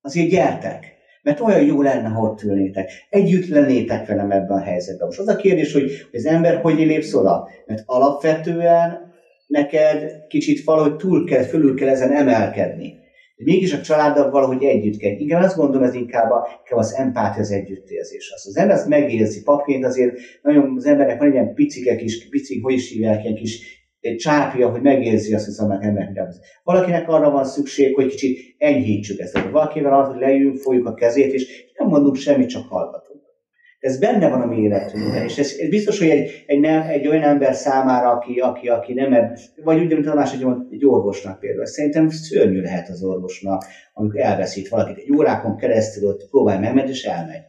Azért 0.01 0.29
gyertek. 0.29 0.95
Mert 1.23 1.41
olyan 1.41 1.65
jó 1.65 1.83
lenne, 1.83 2.09
ha 2.09 2.23
ott 2.23 2.43
ülnétek. 2.43 2.91
Együtt 3.11 3.49
lennétek 3.49 4.07
velem 4.07 4.31
ebben 4.31 4.57
a 4.57 4.61
helyzetben. 4.61 5.07
Most 5.07 5.19
az 5.19 5.29
a 5.29 5.37
kérdés, 5.37 5.73
hogy 5.73 5.91
az 6.13 6.27
ember 6.27 6.61
hogy 6.61 6.79
lépsz 6.79 7.15
oda? 7.15 7.49
Mert 7.67 7.83
alapvetően 7.87 9.15
neked 9.47 10.27
kicsit 10.29 10.65
valahogy 10.65 10.97
túl 10.97 11.27
kell, 11.27 11.43
fölül 11.43 11.77
kell 11.77 11.89
ezen 11.89 12.13
emelkedni. 12.13 13.05
De 13.37 13.45
mégis 13.45 13.73
a 13.73 13.81
családdal 13.81 14.31
valahogy 14.31 14.65
együtt 14.65 14.99
kell. 14.99 15.11
Inkább 15.11 15.43
azt 15.43 15.57
gondolom, 15.57 15.87
ez 15.87 15.95
inkább, 15.95 16.31
a, 16.31 16.49
inkább 16.59 16.79
az 16.79 16.95
empátia, 16.95 17.41
az 17.41 17.51
együttérzés. 17.51 18.33
Az, 18.35 18.47
az 18.47 18.57
ember 18.57 18.77
azt 18.77 18.89
megérzi. 18.89 19.43
Papként 19.43 19.85
azért 19.85 20.17
nagyon 20.43 20.75
az 20.77 20.85
embernek 20.85 21.19
van 21.19 21.29
egy 21.29 21.33
ilyen 21.33 21.55
picike 21.55 21.97
kis, 21.97 22.29
picik, 22.29 22.63
hogy 22.63 22.75
is 22.75 22.93
hívják, 22.93 23.25
ilyen 23.25 23.37
kis 23.37 23.77
csápja, 24.15 24.71
hogy 24.71 24.83
megérzi 24.83 25.35
azt, 25.35 25.45
hogy 25.45 25.69
annak 25.69 25.85
embernek 25.85 26.35
Valakinek 26.63 27.09
arra 27.09 27.31
van 27.31 27.45
szükség, 27.45 27.95
hogy 27.95 28.07
kicsit 28.07 28.55
enyhítsük 28.59 29.19
ezt. 29.19 29.51
Valakivel 29.51 29.93
arra, 29.93 30.13
hogy 30.13 30.21
leüljünk, 30.21 30.57
folyjuk 30.57 30.87
a 30.87 30.95
kezét, 30.95 31.33
és 31.33 31.73
nem 31.79 31.89
mondunk 31.89 32.17
semmit, 32.17 32.49
csak 32.49 32.69
hallgatunk. 32.69 33.06
Ez 33.87 33.99
benne 33.99 34.29
van 34.29 34.41
a 34.41 34.47
mi 34.47 34.57
életünkben, 34.57 35.25
és 35.25 35.39
ez, 35.39 35.55
ez 35.59 35.69
biztos, 35.69 35.99
hogy 35.99 36.09
egy, 36.09 36.45
egy, 36.47 36.61
nem, 36.61 36.83
egy 36.83 37.07
olyan 37.07 37.23
ember 37.23 37.55
számára, 37.55 38.11
aki, 38.11 38.39
aki, 38.39 38.69
aki 38.69 38.93
nem, 38.93 39.13
ebb, 39.13 39.37
vagy 39.65 39.81
úgy, 39.81 39.93
mint 39.93 40.07
a 40.07 40.15
más 40.15 40.33
egy, 40.71 40.85
orvosnak 40.85 41.39
például. 41.39 41.67
Szerintem 41.67 42.09
szörnyű 42.09 42.61
lehet 42.61 42.89
az 42.89 43.03
orvosnak, 43.03 43.65
amikor 43.93 44.21
elveszít 44.21 44.69
valakit. 44.69 44.97
Egy 44.97 45.13
órákon 45.17 45.57
keresztül 45.57 46.09
ott 46.09 46.29
próbálj 46.31 46.59
megmenni, 46.59 46.89
és 46.89 47.05
elmegy. 47.05 47.43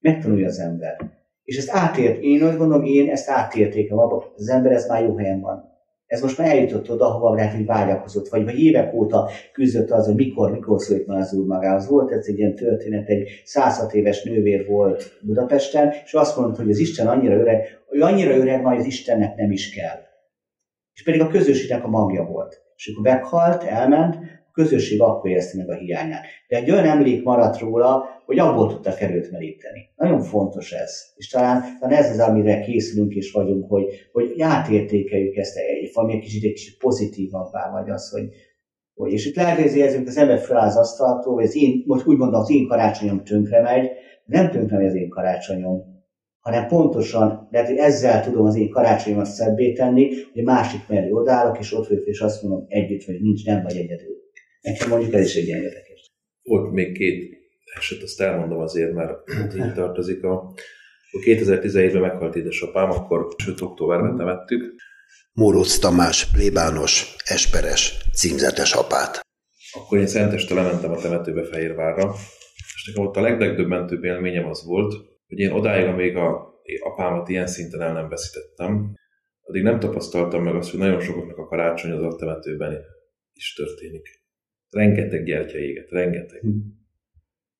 Megtanulja 0.00 0.46
az 0.46 0.58
ember. 0.58 0.96
És 1.44 1.56
ezt 1.56 1.70
átért, 1.70 2.22
én 2.22 2.42
úgy 2.42 2.56
gondolom, 2.56 2.84
én 2.84 3.10
ezt 3.10 3.28
átértékem 3.28 3.98
abba, 3.98 4.32
az 4.36 4.48
ember 4.48 4.72
ez 4.72 4.88
már 4.88 5.02
jó 5.02 5.16
helyen 5.16 5.40
van. 5.40 5.73
Ez 6.06 6.22
most 6.22 6.38
már 6.38 6.48
eljutott 6.48 6.90
oda, 6.90 7.06
ahova 7.06 7.50
hogy 7.50 7.66
vágyakozott, 7.66 8.28
vagy, 8.28 8.44
vagy 8.44 8.58
évek 8.58 8.94
óta 8.94 9.28
küzdött 9.52 9.90
az, 9.90 10.06
hogy 10.06 10.14
mikor, 10.14 10.50
mikor 10.50 10.80
szült 10.80 11.06
már 11.06 11.18
az 11.18 11.32
úr 11.32 11.46
magához. 11.46 11.88
Volt 11.88 12.10
ez 12.10 12.26
egy 12.26 12.38
ilyen 12.38 12.54
történet, 12.54 13.08
egy 13.08 13.28
106 13.44 13.94
éves 13.94 14.22
nővér 14.22 14.66
volt 14.66 15.18
Budapesten, 15.22 15.92
és 16.04 16.12
azt 16.12 16.36
mondta, 16.36 16.62
hogy 16.62 16.70
az 16.70 16.78
Isten 16.78 17.06
annyira 17.06 17.34
öreg, 17.34 17.78
ő 17.90 18.00
annyira 18.00 18.36
öreg, 18.36 18.64
hogy 18.64 18.78
az 18.78 18.86
Istennek 18.86 19.36
nem 19.36 19.50
is 19.50 19.74
kell. 19.74 19.98
És 20.94 21.02
pedig 21.02 21.20
a 21.20 21.28
közösségnek 21.28 21.84
a 21.84 21.88
magja 21.88 22.24
volt. 22.24 22.62
És 22.76 22.88
akkor 22.88 23.12
meghalt, 23.12 23.62
elment, 23.62 24.16
közösség 24.54 25.00
akkor 25.00 25.30
érezte 25.30 25.56
meg 25.56 25.70
a 25.70 25.74
hiányát. 25.74 26.24
De 26.48 26.56
egy 26.56 26.70
olyan 26.70 26.84
emlék 26.84 27.22
maradt 27.22 27.58
róla, 27.58 28.04
hogy 28.26 28.38
abból 28.38 28.68
tudtak 28.68 29.00
erőt 29.00 29.30
meríteni. 29.30 29.88
Nagyon 29.96 30.20
fontos 30.20 30.72
ez. 30.72 31.02
És 31.16 31.28
talán, 31.28 31.62
talán 31.80 31.98
ez 31.98 32.10
az, 32.10 32.18
amire 32.18 32.60
készülünk 32.60 33.14
és 33.14 33.32
vagyunk, 33.32 33.68
hogy, 33.68 33.84
hogy 34.12 34.40
átértékeljük 34.40 35.36
ezt 35.36 35.56
egy, 35.56 35.90
valami 35.94 36.14
egy 36.14 36.20
kicsit, 36.20 36.44
egy 36.44 36.52
kicsit 36.52 36.78
pozitívabbá, 36.78 37.70
vagy 37.72 37.90
az, 37.90 38.10
hogy, 38.10 38.28
hogy 38.94 39.12
és 39.12 39.26
itt 39.26 39.36
lehet, 39.36 39.60
hogy 39.60 39.76
érzünk, 39.76 40.06
az 40.06 40.16
ember 40.16 40.38
fel 40.38 40.56
az 40.56 40.76
asztaltól, 40.76 41.34
hogy 41.34 41.44
az 41.44 41.56
én, 41.56 41.82
most 41.86 42.06
úgy 42.06 42.16
mondom, 42.16 42.40
az 42.40 42.50
én 42.50 42.66
karácsonyom 42.66 43.24
tönkre 43.24 43.60
megy, 43.60 43.90
nem 44.24 44.50
tönkre 44.50 44.76
megy 44.76 44.86
az 44.86 44.94
én 44.94 45.08
karácsonyom, 45.08 45.82
hanem 46.38 46.66
pontosan, 46.66 47.48
lehet, 47.50 47.68
hogy 47.68 47.76
ezzel 47.76 48.24
tudom 48.24 48.46
az 48.46 48.56
én 48.56 48.70
karácsonyomat 48.70 49.26
szebbé 49.26 49.72
tenni, 49.72 50.10
hogy 50.32 50.42
másik 50.42 50.80
mellé 50.88 51.10
odállok, 51.10 51.58
és 51.58 51.72
ott 51.72 51.86
vagyok, 51.86 52.04
és 52.04 52.20
azt 52.20 52.42
mondom, 52.42 52.64
együtt 52.68 53.04
vagy, 53.04 53.20
nincs, 53.20 53.46
nem 53.46 53.62
vagy 53.62 53.76
egyedül. 53.76 54.23
Nekem 54.64 54.88
mondjuk 54.88 55.12
ez 55.12 55.24
is 55.24 55.34
egy 55.34 55.46
ilyen 55.46 55.62
érdekes. 55.62 56.10
Volt 56.42 56.72
még 56.72 56.96
két 56.96 57.36
eset, 57.76 58.02
azt 58.02 58.20
elmondom 58.20 58.58
azért, 58.58 58.92
mert 58.92 59.12
így 59.56 59.72
tartozik 59.74 60.24
a... 60.24 60.54
2017-ben 61.26 62.00
meghalt 62.00 62.36
édesapám, 62.36 62.90
akkor 62.90 63.34
sőt 63.36 63.60
októberben 63.60 64.16
temettük. 64.16 64.74
Móróc 65.32 65.78
Tamás, 65.78 66.30
plébános, 66.30 67.16
esperes, 67.24 68.04
címzetes 68.12 68.72
apát. 68.72 69.20
Akkor 69.72 69.98
én 69.98 70.06
szenteste 70.06 70.54
lementem 70.54 70.90
a 70.90 70.96
temetőbe 70.96 71.44
Fehérvárra, 71.44 72.14
és 72.74 72.86
nekem 72.86 73.06
ott 73.06 73.16
a 73.16 73.20
legdöbbentőbb 73.20 74.04
élményem 74.04 74.46
az 74.46 74.64
volt, 74.64 74.94
hogy 75.26 75.38
én 75.38 75.50
odáig, 75.50 75.86
amíg 75.86 76.16
a 76.16 76.52
apámat 76.82 77.28
ilyen 77.28 77.46
szinten 77.46 77.80
el 77.80 77.92
nem 77.92 78.08
veszítettem, 78.08 78.94
addig 79.40 79.62
nem 79.62 79.80
tapasztaltam 79.80 80.42
meg 80.42 80.54
azt, 80.54 80.70
hogy 80.70 80.78
nagyon 80.78 81.00
sokaknak 81.00 81.38
a 81.38 81.46
karácsony 81.46 81.90
az 81.90 82.02
a 82.02 82.16
temetőben 82.16 82.78
is 83.32 83.54
történik. 83.54 84.23
Rengeteg 84.74 85.24
gyertya 85.24 85.58
éget, 85.58 85.90
rengeteg. 85.90 86.40
Hm. 86.40 86.48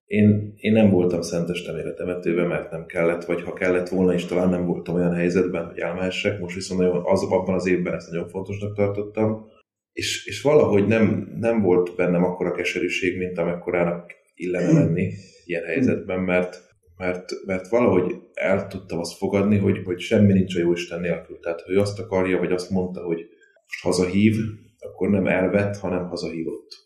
Én, 0.04 0.54
én 0.56 0.72
nem 0.72 0.90
voltam 0.90 1.22
szentestemére 1.22 1.92
temetőben, 1.92 2.46
mert 2.46 2.70
nem 2.70 2.86
kellett, 2.86 3.24
vagy 3.24 3.42
ha 3.42 3.52
kellett 3.52 3.88
volna 3.88 4.14
is, 4.14 4.24
talán 4.24 4.48
nem 4.48 4.66
voltam 4.66 4.94
olyan 4.94 5.14
helyzetben, 5.14 5.66
hogy 5.66 5.78
elmehessek. 5.78 6.40
Most 6.40 6.54
viszont 6.54 6.80
nagyon, 6.80 7.02
az, 7.04 7.22
abban 7.22 7.54
az 7.54 7.66
évben 7.66 7.94
ezt 7.94 8.10
nagyon 8.10 8.28
fontosnak 8.28 8.76
tartottam. 8.76 9.46
És, 9.92 10.26
és 10.26 10.42
valahogy 10.42 10.86
nem, 10.86 11.36
nem 11.40 11.62
volt 11.62 11.96
bennem 11.96 12.24
akkora 12.24 12.52
keserűség, 12.52 13.18
mint 13.18 13.38
amekkorának 13.38 14.12
illene 14.34 14.72
lenni 14.80 15.12
ilyen 15.44 15.64
helyzetben, 15.64 16.20
mert 16.20 16.62
mert, 16.96 17.24
mert 17.46 17.68
valahogy 17.68 18.14
el 18.34 18.66
tudtam 18.66 18.98
azt 18.98 19.16
fogadni, 19.16 19.58
hogy, 19.58 19.82
hogy 19.84 20.00
semmi 20.00 20.32
nincs 20.32 20.56
a 20.56 20.58
Jóisten 20.58 21.00
nélkül. 21.00 21.38
Tehát, 21.38 21.60
hogy 21.60 21.76
azt 21.76 21.98
akarja, 21.98 22.38
vagy 22.38 22.52
azt 22.52 22.70
mondta, 22.70 23.02
hogy 23.02 23.18
most 23.66 23.82
hazahív, 23.82 24.36
akkor 24.78 25.10
nem 25.10 25.26
elvett, 25.26 25.76
hanem 25.76 26.08
hazahívott. 26.08 26.83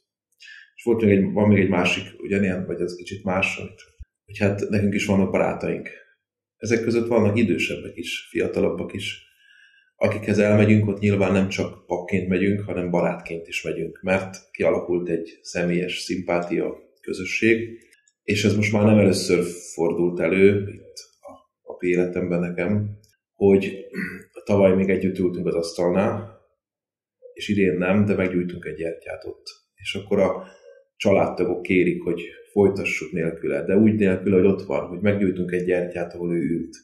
És 0.78 0.84
volt 0.84 1.02
még 1.02 1.10
egy, 1.10 1.32
van 1.32 1.48
még 1.48 1.58
egy 1.58 1.68
másik, 1.68 2.20
ugyanilyen, 2.20 2.66
vagy 2.66 2.80
ez 2.80 2.96
kicsit 2.96 3.24
más, 3.24 3.56
hogy, 3.56 3.74
hogy 4.24 4.38
hát 4.38 4.68
nekünk 4.68 4.94
is 4.94 5.06
vannak 5.06 5.30
barátaink. 5.30 5.88
Ezek 6.56 6.82
között 6.82 7.06
vannak 7.06 7.38
idősebbek 7.38 7.96
is, 7.96 8.28
fiatalabbak 8.30 8.92
is, 8.92 9.26
akikhez 9.96 10.38
elmegyünk, 10.38 10.88
ott 10.88 10.98
nyilván 10.98 11.32
nem 11.32 11.48
csak 11.48 11.86
papként 11.86 12.28
megyünk, 12.28 12.60
hanem 12.60 12.90
barátként 12.90 13.48
is 13.48 13.62
megyünk, 13.62 14.00
mert 14.02 14.50
kialakult 14.50 15.08
egy 15.08 15.38
személyes 15.42 15.98
szimpátia, 15.98 16.76
közösség, 17.00 17.78
és 18.22 18.44
ez 18.44 18.56
most 18.56 18.72
már 18.72 18.84
nem 18.84 18.98
először 18.98 19.44
fordult 19.74 20.20
elő 20.20 20.68
itt 20.68 20.96
a, 21.20 21.32
a 21.72 21.76
életemben 21.80 22.40
nekem, 22.40 22.98
hogy 23.34 23.86
tavaly 24.44 24.74
még 24.74 24.88
együtt 24.88 25.18
ültünk 25.18 25.46
az 25.46 25.54
asztalnál, 25.54 26.40
és 27.32 27.48
idén 27.48 27.76
nem, 27.76 28.04
de 28.04 28.14
meggyújtunk 28.14 28.64
egy 28.64 28.76
gyertyát 28.76 29.24
ott. 29.24 29.46
És 29.74 29.94
akkor 29.94 30.18
a 30.18 30.46
családtagok 30.98 31.62
kérik, 31.62 32.02
hogy 32.02 32.22
folytassuk 32.52 33.12
nélküle, 33.12 33.64
de 33.64 33.76
úgy 33.76 33.94
nélkül, 33.94 34.32
hogy 34.32 34.46
ott 34.46 34.62
van, 34.62 34.86
hogy 34.86 35.00
meggyújtunk 35.00 35.52
egy 35.52 35.64
gyertyát, 35.64 36.14
ahol 36.14 36.34
ő 36.34 36.40
ült. 36.40 36.76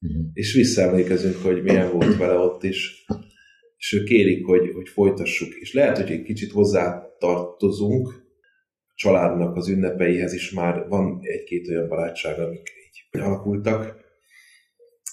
Uh-huh. 0.00 0.24
És 0.32 0.54
visszaemlékezünk, 0.54 1.36
hogy 1.36 1.62
milyen 1.62 1.92
volt 1.92 2.16
vele 2.16 2.34
ott 2.34 2.62
is, 2.62 3.04
és 3.76 3.92
ők 3.92 4.04
kérik, 4.04 4.44
hogy, 4.44 4.70
hogy 4.74 4.88
folytassuk. 4.88 5.54
És 5.54 5.72
lehet, 5.72 5.96
hogy 5.98 6.10
egy 6.10 6.22
kicsit 6.22 6.50
hozzá 6.50 7.14
tartozunk, 7.18 8.08
a 8.86 8.92
családnak 8.94 9.56
az 9.56 9.68
ünnepeihez 9.68 10.32
is 10.32 10.50
már 10.50 10.88
van 10.88 11.18
egy-két 11.22 11.68
olyan 11.68 11.88
barátság, 11.88 12.38
amik 12.38 12.70
így 12.86 13.20
alakultak, 13.20 14.00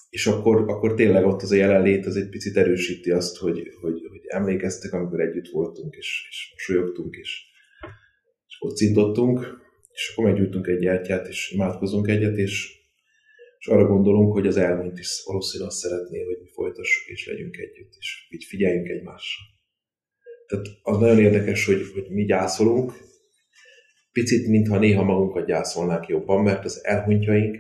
és 0.10 0.28
akkor, 0.28 0.56
akkor 0.68 0.94
tényleg 0.94 1.26
ott 1.26 1.42
az 1.42 1.52
a 1.52 1.56
jelenlét 1.56 2.06
az 2.06 2.16
egy 2.16 2.30
picit 2.30 2.58
erősíti 2.58 3.12
azt, 3.12 3.38
hogy, 3.38 3.58
hogy, 3.82 4.06
hogy 4.10 4.22
emlékeztek, 4.28 4.94
amikor 4.94 5.20
együtt 5.20 5.50
voltunk, 5.50 5.96
és, 5.96 6.26
és 6.30 6.52
mosolyogtunk, 6.52 7.16
és, 7.16 7.49
és 8.60 8.67
kocintottunk, 8.67 9.39
és 9.93 10.12
akkor 10.12 10.32
meggyújtunk 10.32 10.67
egy 10.67 10.80
gyertyát, 10.80 11.28
és 11.28 11.52
imádkozunk 11.52 12.08
egyet, 12.08 12.38
és, 12.38 12.72
és 13.58 13.67
arra 13.67 13.88
gondolunk, 13.88 14.34
hogy 14.34 14.48
az 14.48 14.58
elmúlt 14.58 15.00
is 15.00 15.22
valószínűleg 15.26 15.72
azt 15.72 15.80
szeretné, 15.80 16.24
hogy 16.24 16.38
mi 16.41 16.50
folytassuk, 16.54 17.08
és 17.08 17.28
legyünk 17.28 17.58
együtt, 17.58 17.93
és 18.00 18.28
így 18.30 18.43
figyeljünk 18.43 18.88
egymásra. 18.88 19.43
Tehát 20.48 20.65
az 20.82 20.98
nagyon 20.98 21.19
érdekes, 21.19 21.65
hogy, 21.65 21.82
hogy 21.93 22.10
mi 22.10 22.26
gyászolunk, 22.26 22.93
picit, 24.12 24.48
mintha 24.48 24.80
néha 24.80 25.04
magunkat 25.04 25.45
gyászolnánk 25.45 26.08
jobban, 26.08 26.43
mert 26.43 26.65
az 26.65 26.86
elhunytjaink, 26.86 27.58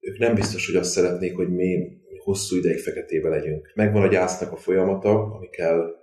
ők 0.00 0.18
nem 0.18 0.34
biztos, 0.34 0.66
hogy 0.66 0.76
azt 0.76 0.90
szeretnék, 0.90 1.36
hogy 1.36 1.48
mi 1.48 2.00
hosszú 2.18 2.56
ideig 2.56 2.78
feketébe 2.78 3.28
legyünk. 3.28 3.72
Megvan 3.74 4.02
a 4.02 4.08
gyásznak 4.08 4.52
a 4.52 4.56
folyamata, 4.56 5.34
ami 5.34 5.48
kell, 5.48 5.94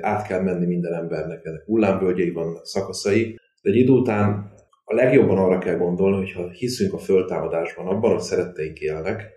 át 0.00 0.26
kell 0.26 0.42
menni 0.42 0.66
minden 0.66 0.94
embernek, 0.94 1.44
ennek 1.44 1.64
hullámvölgyei 1.64 2.30
vannak, 2.30 2.66
szakaszai, 2.66 3.38
de 3.66 3.72
egy 3.72 3.78
idő 3.78 3.92
után 3.92 4.52
a 4.84 4.94
legjobban 4.94 5.38
arra 5.38 5.58
kell 5.58 5.76
gondolni, 5.76 6.16
hogy 6.16 6.32
ha 6.32 6.50
hiszünk 6.50 6.92
a 6.92 6.98
föltámadásban, 6.98 7.86
abban, 7.86 8.10
hogy 8.10 8.20
szeretteink 8.20 8.78
élnek, 8.78 9.32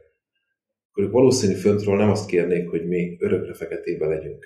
akkor 0.90 1.04
ők 1.04 1.12
valószínű 1.12 1.54
föntről 1.54 1.96
nem 1.96 2.10
azt 2.10 2.30
kérnék, 2.30 2.70
hogy 2.70 2.88
mi 2.88 3.18
örökre 3.20 3.54
feketébe 3.54 4.08
legyünk. 4.08 4.46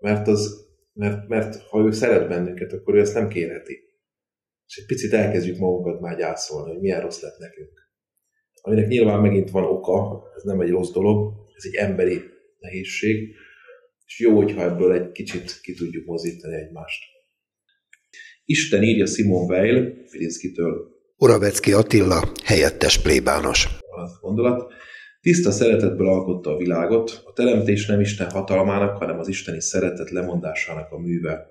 Mert, 0.00 0.28
az, 0.28 0.66
mert, 0.92 1.28
mert 1.28 1.56
ha 1.56 1.80
ő 1.80 1.90
szeret 1.90 2.28
bennünket, 2.28 2.72
akkor 2.72 2.94
ő 2.94 3.00
ezt 3.00 3.14
nem 3.14 3.28
kérheti. 3.28 3.78
És 4.66 4.76
egy 4.76 4.86
picit 4.86 5.12
elkezdjük 5.12 5.58
magunkat 5.58 6.00
már 6.00 6.16
gyászolni, 6.16 6.70
hogy 6.70 6.80
milyen 6.80 7.00
rossz 7.00 7.22
lett 7.22 7.38
nekünk. 7.38 7.90
Aminek 8.62 8.88
nyilván 8.88 9.20
megint 9.20 9.50
van 9.50 9.64
oka, 9.64 10.22
ez 10.36 10.42
nem 10.42 10.60
egy 10.60 10.70
rossz 10.70 10.92
dolog, 10.92 11.34
ez 11.56 11.64
egy 11.66 11.74
emberi 11.74 12.20
nehézség, 12.58 13.34
és 14.06 14.20
jó, 14.20 14.36
hogyha 14.36 14.62
ebből 14.62 14.92
egy 14.92 15.12
kicsit 15.12 15.60
ki 15.60 15.74
tudjuk 15.74 16.06
mozítani 16.06 16.54
egymást. 16.54 17.11
Isten 18.44 18.82
írja 18.82 19.06
Simon 19.06 19.50
Weil, 19.50 20.04
Filinszkitől. 20.06 20.90
Uravecki 21.16 21.72
Attila, 21.72 22.32
helyettes 22.44 23.02
plébános. 23.02 23.66
A 23.80 24.18
gondolat. 24.20 24.72
Tiszta 25.20 25.50
szeretetből 25.50 26.08
alkotta 26.08 26.50
a 26.50 26.56
világot, 26.56 27.22
a 27.24 27.32
teremtés 27.32 27.86
nem 27.86 28.00
Isten 28.00 28.30
hatalmának, 28.30 28.96
hanem 28.96 29.18
az 29.18 29.28
isteni 29.28 29.60
szeretet 29.60 30.10
lemondásának 30.10 30.90
a 30.90 30.98
műve. 30.98 31.46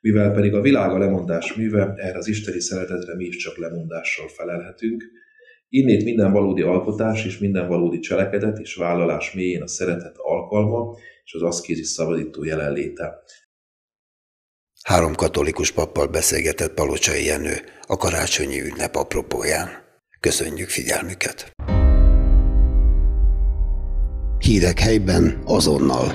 Mivel 0.00 0.32
pedig 0.32 0.54
a 0.54 0.60
világ 0.60 0.90
a 0.90 0.98
lemondás 0.98 1.54
műve, 1.54 1.94
erre 1.96 2.18
az 2.18 2.28
isteni 2.28 2.60
szeretetre 2.60 3.14
mi 3.16 3.24
is 3.24 3.36
csak 3.36 3.56
lemondással 3.56 4.28
felelhetünk. 4.28 5.04
Innét 5.68 6.04
minden 6.04 6.32
valódi 6.32 6.62
alkotás 6.62 7.24
és 7.24 7.38
minden 7.38 7.68
valódi 7.68 7.98
cselekedet 7.98 8.58
és 8.58 8.74
vállalás 8.74 9.32
mélyén 9.32 9.62
a 9.62 9.68
szeretet 9.68 10.16
alkalma 10.16 10.96
és 11.24 11.34
az 11.34 11.42
aszkézis 11.42 11.86
szabadító 11.86 12.44
jelenléte. 12.44 13.22
Három 14.82 15.14
katolikus 15.14 15.70
pappal 15.70 16.06
beszélgetett 16.06 16.74
Palocsai 16.74 17.24
Jenő 17.24 17.60
a 17.86 17.96
karácsonyi 17.96 18.60
ünnep 18.60 18.94
apropóján. 18.94 19.68
Köszönjük 20.20 20.68
figyelmüket! 20.68 21.52
Hírek 24.38 24.78
helyben 24.78 25.42
azonnal. 25.44 26.12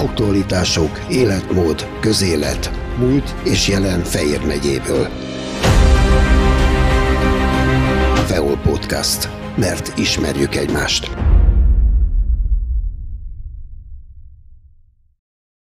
Aktualitások, 0.00 1.00
életmód, 1.10 1.86
közélet, 2.00 2.70
múlt 2.98 3.34
és 3.44 3.68
jelen 3.68 4.00
Fejér 4.00 4.46
megyéből. 4.46 5.08
Feol 8.26 8.56
Podcast. 8.56 9.28
Mert 9.56 9.98
ismerjük 9.98 10.54
egymást. 10.54 11.25